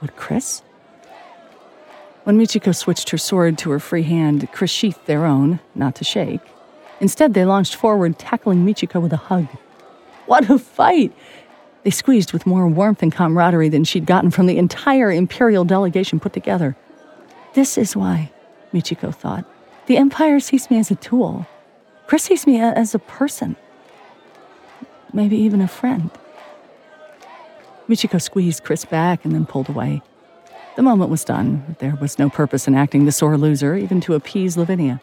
[0.00, 0.62] Would Chris?
[2.22, 6.04] When Michiko switched her sword to her free hand, Chris sheathed their own, not to
[6.04, 6.40] shake.
[7.00, 9.48] Instead, they launched forward, tackling Michiko with a hug.
[10.26, 11.12] What a fight!
[11.84, 16.20] They squeezed with more warmth and camaraderie than she'd gotten from the entire Imperial delegation
[16.20, 16.76] put together.
[17.54, 18.30] This is why,
[18.72, 19.44] Michiko thought,
[19.86, 21.46] the Empire sees me as a tool.
[22.06, 23.56] Chris sees me as a person.
[25.12, 26.10] Maybe even a friend.
[27.88, 30.02] Michiko squeezed Chris back and then pulled away.
[30.76, 31.76] The moment was done.
[31.80, 35.02] There was no purpose in acting the sore loser, even to appease Lavinia.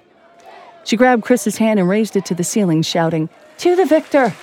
[0.86, 4.34] She grabbed Chris's hand and raised it to the ceiling, shouting, To the victor!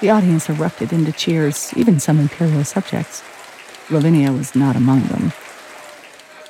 [0.00, 3.22] The audience erupted into cheers, even some Imperial subjects.
[3.90, 5.32] Lavinia was not among them.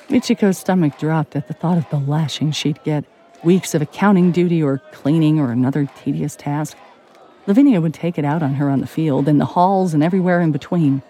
[0.08, 3.04] Michiko's stomach dropped at the thought of the lashing she'd get
[3.44, 6.76] weeks of accounting duty or cleaning or another tedious task.
[7.46, 10.40] Lavinia would take it out on her on the field, in the halls, and everywhere
[10.40, 11.02] in between.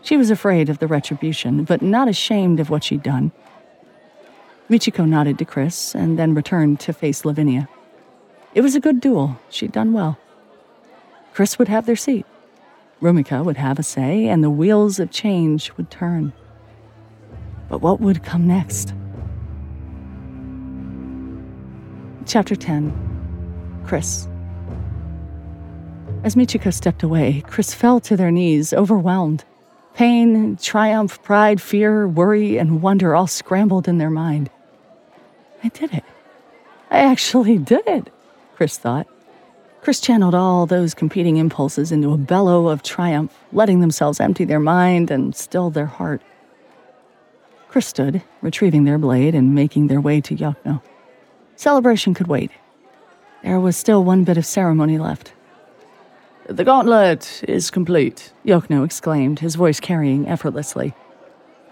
[0.00, 3.32] She was afraid of the retribution, but not ashamed of what she'd done.
[4.70, 7.68] Michiko nodded to Chris and then returned to face Lavinia.
[8.54, 9.38] It was a good duel.
[9.50, 10.18] She'd done well.
[11.32, 12.26] Chris would have their seat.
[13.00, 16.32] Rumika would have a say, and the wheels of change would turn.
[17.68, 18.94] But what would come next?
[22.26, 24.28] Chapter 10 Chris.
[26.22, 29.44] As Michiko stepped away, Chris fell to their knees, overwhelmed.
[29.94, 34.48] Pain, triumph, pride, fear, worry, and wonder all scrambled in their mind.
[35.64, 36.04] I did it.
[36.90, 38.12] I actually did it,
[38.54, 39.08] Chris thought.
[39.82, 44.60] Chris channeled all those competing impulses into a bellow of triumph, letting themselves empty their
[44.60, 46.22] mind and still their heart.
[47.68, 50.80] Chris stood, retrieving their blade and making their way to Yokno.
[51.56, 52.52] Celebration could wait.
[53.42, 55.32] There was still one bit of ceremony left.
[56.46, 60.94] The gauntlet is complete, Yokno exclaimed, his voice carrying effortlessly.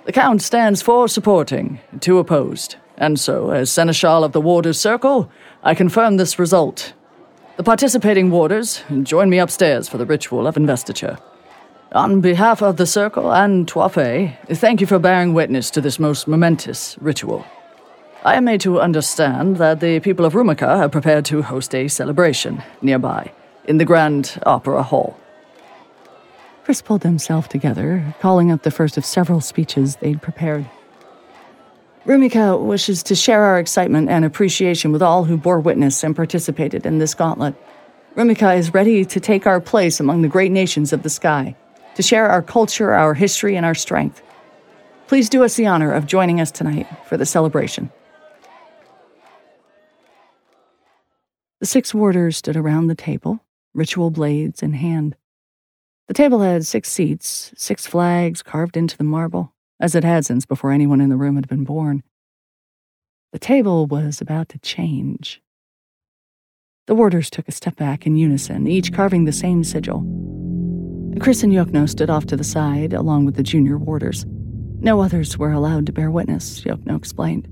[0.05, 5.31] The Count stands for supporting, two opposed, and so, as Seneschal of the Warders' Circle,
[5.63, 6.93] I confirm this result.
[7.61, 11.19] The participating warders join me upstairs for the ritual of investiture.
[11.93, 16.27] On behalf of the Circle and Twaa-Fei, thank you for bearing witness to this most
[16.27, 17.45] momentous ritual.
[18.25, 21.89] I am made to understand that the people of Rumika are prepared to host a
[21.89, 23.31] celebration nearby
[23.67, 25.19] in the Grand Opera Hall.
[26.65, 30.65] Chris pulled himself together, calling up the first of several speeches they'd prepared.
[32.07, 36.87] Rumika wishes to share our excitement and appreciation with all who bore witness and participated
[36.87, 37.55] in this gauntlet.
[38.17, 41.55] Rumika is ready to take our place among the great nations of the sky,
[41.97, 44.23] to share our culture, our history, and our strength.
[45.09, 47.91] Please do us the honor of joining us tonight for the celebration.
[51.61, 53.45] The six warders stood around the table,
[53.75, 55.17] ritual blades in hand.
[56.09, 60.47] The table had six seats, six flags carved into the marble, as it had since
[60.47, 62.03] before anyone in the room had been born.
[63.33, 65.41] The table was about to change.
[66.87, 70.01] The warders took a step back in unison, each carving the same sigil.
[71.21, 74.25] Chris and Yokno stood off to the side, along with the junior warders.
[74.81, 77.49] No others were allowed to bear witness, Yokno explained.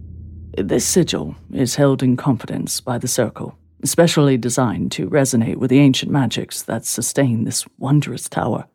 [0.56, 5.78] This sigil is held in confidence by the Circle, specially designed to resonate with the
[5.78, 8.66] ancient magics that sustain this wondrous tower.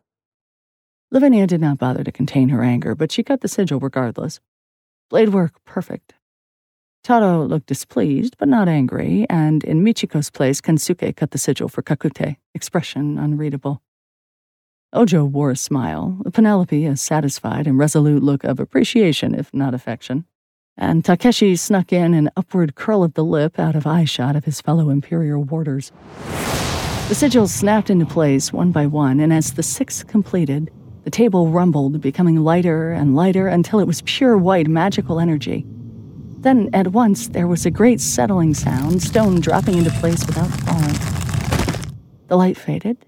[1.10, 4.40] Lavinia did not bother to contain her anger, but she cut the sigil regardless.
[5.10, 6.14] Blade work perfect.
[7.02, 11.82] Taro looked displeased, but not angry, and in Michiko's place, Kensuke cut the sigil for
[11.82, 13.82] Kakute, expression unreadable.
[14.92, 20.24] Ojo wore a smile, Penelope a satisfied and resolute look of appreciation, if not affection
[20.76, 24.60] and Takeshi snuck in an upward curl of the lip out of eyeshot of his
[24.60, 25.92] fellow Imperial warders.
[27.08, 30.70] The sigils snapped into place one by one, and as the six completed,
[31.04, 35.64] the table rumbled, becoming lighter and lighter until it was pure white magical energy.
[36.38, 41.94] Then, at once, there was a great settling sound, stone dropping into place without falling.
[42.28, 43.04] The light faded,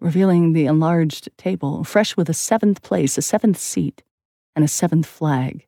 [0.00, 4.02] revealing the enlarged table, fresh with a seventh place, a seventh seat,
[4.54, 5.66] and a seventh flag.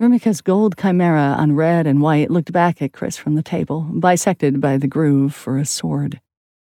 [0.00, 4.60] Rumika's gold chimera on red and white looked back at Chris from the table, bisected
[4.60, 6.20] by the groove for a sword.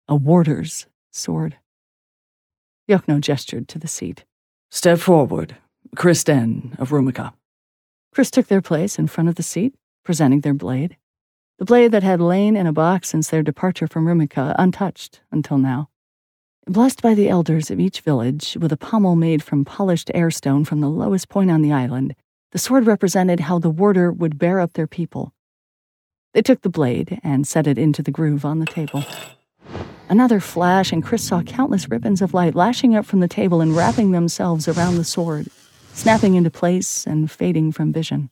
[0.08, 1.58] A warder's sword.
[2.90, 4.26] Yokno gestured to the seat.
[4.70, 5.56] Step forward,
[5.96, 7.34] Chris Den of Rumika.
[8.14, 9.74] Chris took their place in front of the seat,
[10.04, 10.98] presenting their blade.
[11.60, 15.58] The blade that had lain in a box since their departure from Rumika, untouched until
[15.58, 15.90] now.
[16.66, 20.82] Blessed by the elders of each village, with a pommel made from polished airstone from
[20.82, 22.16] the lowest point on the island,
[22.52, 25.34] the sword represented how the warder would bear up their people.
[26.34, 29.04] They took the blade and set it into the groove on the table.
[30.10, 33.76] Another flash, and Chris saw countless ribbons of light lashing up from the table and
[33.76, 35.48] wrapping themselves around the sword,
[35.94, 38.30] snapping into place and fading from vision.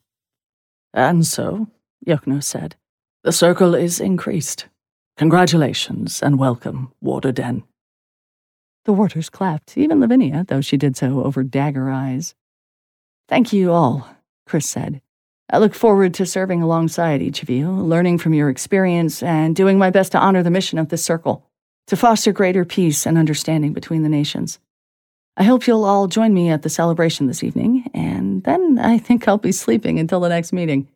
[0.93, 1.67] And so,
[2.05, 2.76] Yokno said,
[3.24, 4.67] the circle is increased.
[5.17, 7.63] Congratulations and welcome, Warder Den.
[8.86, 12.34] The warders clapped, even Lavinia, though she did so over dagger eyes.
[13.30, 14.09] Thank you all,
[14.45, 15.01] Chris said.
[15.49, 19.78] I look forward to serving alongside each of you, learning from your experience, and doing
[19.78, 21.47] my best to honor the mission of this circle
[21.91, 24.59] to foster greater peace and understanding between the nations.
[25.35, 29.27] I hope you'll all join me at the celebration this evening, and then I think
[29.27, 30.87] I'll be sleeping until the next meeting.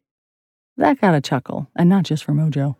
[0.77, 2.77] That got a chuckle, and not just from Ojo.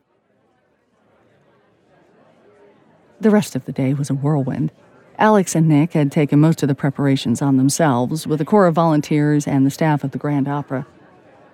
[3.20, 4.72] The rest of the day was a whirlwind.
[5.18, 8.76] Alex and Nick had taken most of the preparations on themselves, with a corps of
[8.76, 10.88] volunteers and the staff of the Grand Opera.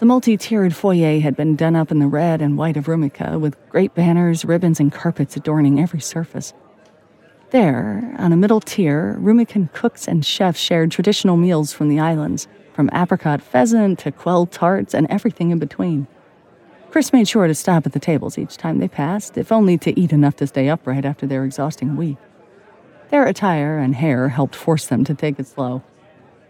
[0.01, 3.39] The multi tiered foyer had been done up in the red and white of Rumika,
[3.39, 6.55] with great banners, ribbons, and carpets adorning every surface.
[7.51, 12.47] There, on a middle tier, Rumikan cooks and chefs shared traditional meals from the islands,
[12.73, 16.07] from apricot pheasant to quail tarts and everything in between.
[16.89, 19.99] Chris made sure to stop at the tables each time they passed, if only to
[19.99, 22.17] eat enough to stay upright after their exhausting week.
[23.11, 25.83] Their attire and hair helped force them to take it slow.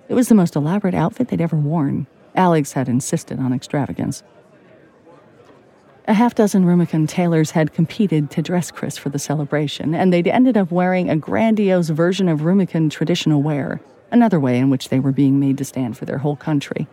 [0.08, 4.24] It was the most elaborate outfit they'd ever worn, Alex had insisted on extravagance.
[6.08, 10.28] A half dozen Rumikan tailors had competed to dress Chris for the celebration, and they'd
[10.28, 13.80] ended up wearing a grandiose version of Rumikan traditional wear,
[14.12, 16.88] another way in which they were being made to stand for their whole country.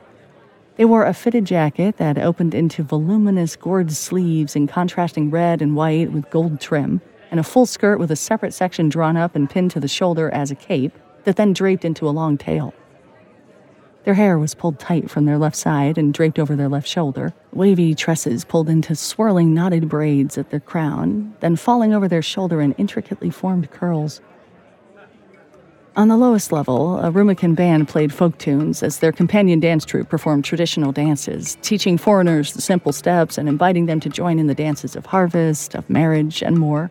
[0.77, 5.75] They wore a fitted jacket that opened into voluminous gored sleeves in contrasting red and
[5.75, 9.51] white with gold trim, and a full skirt with a separate section drawn up and
[9.51, 10.93] pinned to the shoulder as a cape
[11.25, 12.73] that then draped into a long tail.
[14.09, 17.35] Their hair was pulled tight from their left side and draped over their left shoulder,
[17.53, 22.63] wavy tresses pulled into swirling knotted braids at their crown, then falling over their shoulder
[22.63, 24.23] in intricately formed curls.
[25.95, 30.09] On the lowest level, a Rumikan band played folk tunes as their companion dance troupe
[30.09, 34.55] performed traditional dances, teaching foreigners the simple steps and inviting them to join in the
[34.55, 36.91] dances of harvest, of marriage, and more.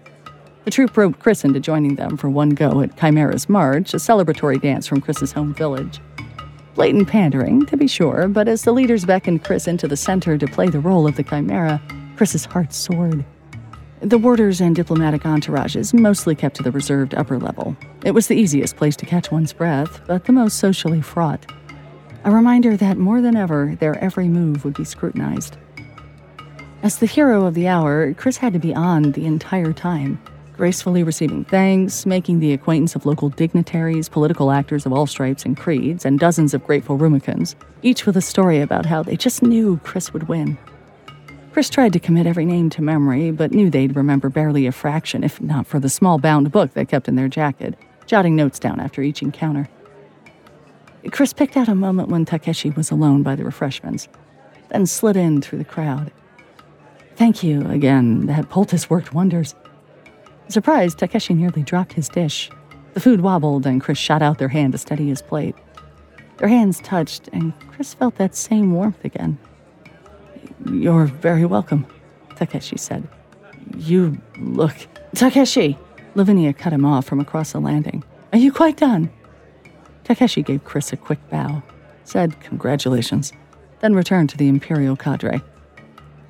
[0.65, 4.61] The troupe roped Chris into joining them for one go at Chimera's March, a celebratory
[4.61, 5.99] dance from Chris's home village.
[6.77, 10.45] Blatant pandering, to be sure, but as the leaders beckoned Chris into the center to
[10.45, 11.81] play the role of the Chimera,
[12.15, 13.25] Chris's heart soared.
[14.01, 17.75] The warders and diplomatic entourages mostly kept to the reserved upper level.
[18.05, 21.51] It was the easiest place to catch one's breath, but the most socially fraught.
[22.25, 25.57] A reminder that more than ever, their every move would be scrutinized.
[26.83, 30.19] As the hero of the hour, Chris had to be on the entire time
[30.57, 35.55] gracefully receiving thanks, making the acquaintance of local dignitaries, political actors of all stripes and
[35.55, 39.79] creeds, and dozens of grateful Rumikans, each with a story about how they just knew
[39.83, 40.57] Chris would win.
[41.53, 45.23] Chris tried to commit every name to memory, but knew they'd remember barely a fraction,
[45.23, 48.79] if not for the small bound book they kept in their jacket, jotting notes down
[48.79, 49.69] after each encounter.
[51.11, 54.07] Chris picked out a moment when Takeshi was alone by the refreshments,
[54.69, 56.11] then slid in through the crowd.
[57.15, 59.55] Thank you again, that poultice worked wonders.
[60.49, 62.49] Surprised, Takeshi nearly dropped his dish.
[62.93, 65.55] The food wobbled, and Chris shot out their hand to steady his plate.
[66.37, 69.37] Their hands touched, and Chris felt that same warmth again.
[70.71, 71.85] You're very welcome,
[72.35, 73.07] Takeshi said.
[73.75, 74.75] You look.
[75.13, 75.77] Takeshi!
[76.15, 78.03] Lavinia cut him off from across the landing.
[78.33, 79.11] Are you quite done?
[80.03, 81.61] Takeshi gave Chris a quick bow,
[82.05, 83.33] said congratulations,
[83.79, 85.41] then returned to the Imperial cadre.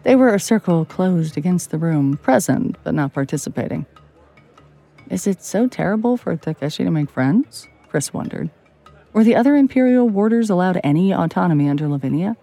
[0.03, 3.85] They were a circle closed against the room, present but not participating.
[5.09, 7.67] Is it so terrible for Takeshi to make friends?
[7.88, 8.49] Chris wondered.
[9.13, 12.35] Were the other Imperial warders allowed any autonomy under Lavinia?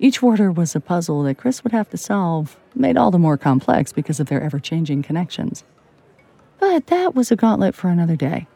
[0.00, 3.38] Each warder was a puzzle that Chris would have to solve, made all the more
[3.38, 5.62] complex because of their ever changing connections.
[6.58, 8.48] But that was a gauntlet for another day.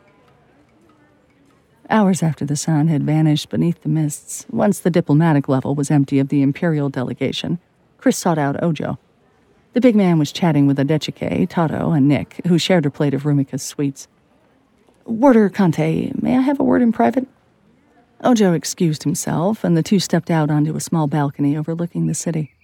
[1.88, 6.18] Hours after the sun had vanished beneath the mists, once the diplomatic level was empty
[6.18, 7.60] of the Imperial delegation,
[7.96, 8.98] Chris sought out Ojo.
[9.76, 13.24] The big man was chatting with Adechike, Tato, and Nick, who shared a plate of
[13.24, 14.08] Rumika's sweets.
[15.04, 17.28] Warder Conte, may I have a word in private?
[18.24, 22.54] Ojo excused himself, and the two stepped out onto a small balcony overlooking the city.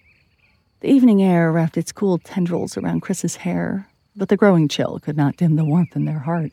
[0.80, 5.18] The evening air wrapped its cool tendrils around Chris's hair, but the growing chill could
[5.18, 6.52] not dim the warmth in their heart.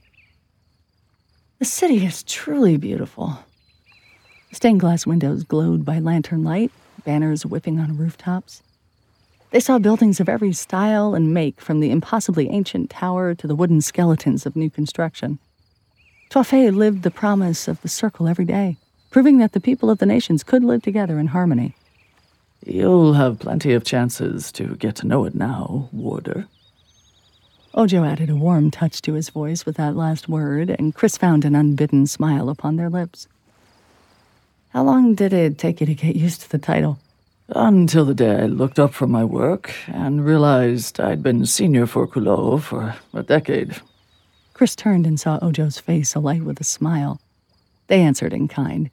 [1.60, 3.40] The city is truly beautiful,
[4.52, 6.73] Stained glass windows glowed by lantern light,
[7.06, 8.61] banners whipping on rooftops.
[9.51, 13.55] They saw buildings of every style and make, from the impossibly ancient tower to the
[13.55, 15.39] wooden skeletons of new construction.
[16.30, 18.77] Twaa-Fei lived the promise of the circle every day,
[19.09, 21.76] proving that the people of the nations could live together in harmony.
[22.63, 26.45] You'll have plenty of chances to get to know it now, Warder.
[27.73, 31.43] Ojo added a warm touch to his voice with that last word, and Chris found
[31.45, 33.27] an unbidden smile upon their lips.
[34.69, 36.99] How long did it take you to get used to the title?
[37.55, 42.07] Until the day I looked up from my work and realized I'd been senior for
[42.07, 43.81] Quloo for a decade.
[44.53, 47.19] Chris turned and saw Ojo's face alight with a smile.
[47.88, 48.91] They answered in kind.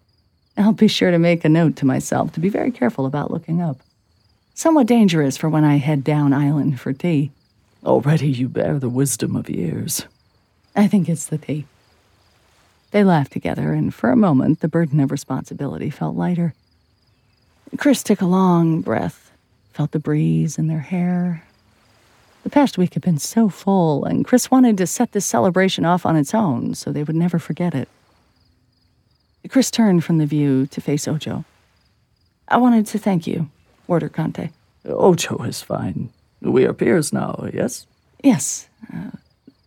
[0.56, 3.60] I'll be sure to make a note to myself to be very careful about looking
[3.60, 3.78] up.
[4.54, 7.32] Somewhat dangerous for when I head down island for tea.
[7.84, 10.06] Already you bear the wisdom of years.
[10.74, 11.66] I think it's the tea.
[12.90, 16.54] They laughed together, and for a moment the burden of responsibility felt lighter.
[17.76, 19.32] Chris took a long breath,
[19.72, 21.42] felt the breeze in their hair.
[22.42, 26.06] The past week had been so full, and Chris wanted to set this celebration off
[26.06, 27.88] on its own so they would never forget it.
[29.48, 31.44] Chris turned from the view to face Ojo.
[32.48, 33.50] I wanted to thank you,
[33.86, 34.50] Warder Conte.
[34.84, 36.10] Ojo is fine.
[36.40, 37.86] We are peers now, yes?
[38.22, 38.68] Yes.
[38.92, 39.10] Uh,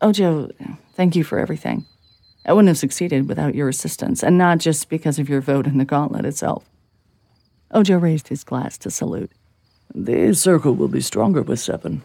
[0.02, 0.50] Ojo,
[0.94, 1.86] thank you for everything.
[2.46, 5.78] I wouldn't have succeeded without your assistance, and not just because of your vote in
[5.78, 6.64] the gauntlet itself.
[7.72, 9.32] Ojo raised his glass to salute.
[9.94, 12.04] The circle will be stronger with seven.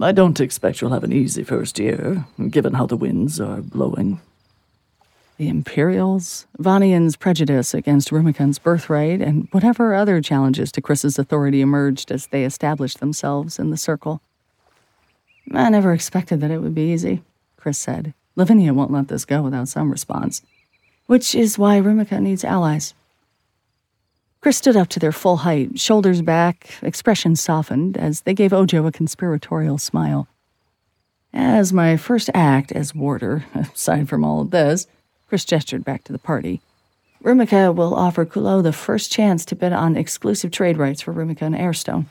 [0.00, 4.20] I don't expect you'll have an easy first year, given how the winds are blowing.
[5.38, 12.10] The Imperials, Vanian's prejudice against Rumikan's birthright, and whatever other challenges to Chris's authority emerged
[12.10, 14.20] as they established themselves in the circle.
[15.52, 17.22] I never expected that it would be easy,
[17.56, 18.14] Chris said.
[18.34, 20.42] Lavinia won't let this go without some response.
[21.06, 22.94] Which is why Rumika needs allies.
[24.46, 28.86] Chris stood up to their full height, shoulders back, expression softened as they gave Ojo
[28.86, 30.28] a conspiratorial smile.
[31.34, 34.86] As my first act as warder, aside from all of this,
[35.26, 36.60] Chris gestured back to the party.
[37.24, 41.42] Rumika will offer Quloo the first chance to bid on exclusive trade rights for Rumika
[41.42, 42.04] and Airstone.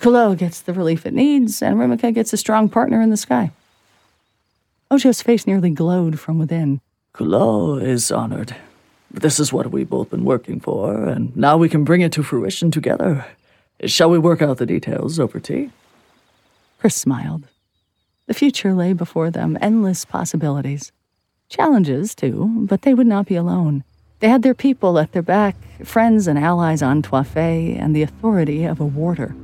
[0.00, 3.52] Quloo gets the relief it needs, and Rumika gets a strong partner in the sky.
[4.90, 6.80] Ojo's face nearly glowed from within.
[7.14, 8.56] Quloo is honored.
[9.16, 12.22] This is what we've both been working for, and now we can bring it to
[12.22, 13.24] fruition together.
[13.86, 15.70] Shall we work out the details over tea?
[16.78, 17.48] Chris smiled.
[18.26, 20.92] The future lay before them, endless possibilities.
[21.48, 23.84] Challenges, too, but they would not be alone.
[24.20, 28.64] They had their people at their back, friends and allies on Twaa-Fei, and the authority
[28.64, 29.34] of a warder.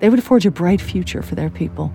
[0.00, 1.88] They would forge a bright future for their people.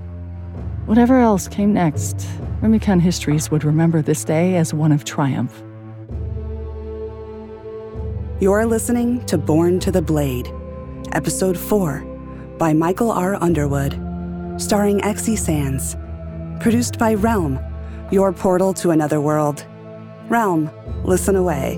[0.86, 2.16] Whatever else came next,
[2.62, 5.62] Rumikan histories would remember this day as one of triumph.
[8.42, 10.52] You're listening to Born to the Blade,
[11.14, 12.00] Episode 4
[12.58, 13.42] by Michael R.
[13.42, 13.94] Underwood,
[14.62, 15.96] starring Exie Sands.
[16.62, 17.58] Produced by Realm,
[18.12, 19.66] your portal to another world.
[20.28, 20.70] Realm,
[21.06, 21.78] listen away.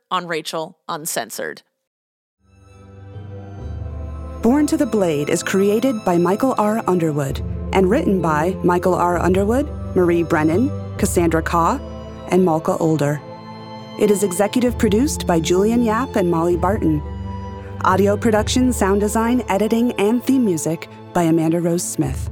[0.11, 1.63] on Rachel Uncensored.
[4.41, 6.83] Born to the Blade is created by Michael R.
[6.87, 7.39] Underwood
[7.73, 9.17] and written by Michael R.
[9.17, 11.79] Underwood, Marie Brennan, Cassandra Khaw,
[12.29, 13.21] and Malka Older.
[13.99, 17.01] It is executive produced by Julian Yap and Molly Barton.
[17.83, 22.29] Audio production, sound design, editing, and theme music by Amanda Rose Smith.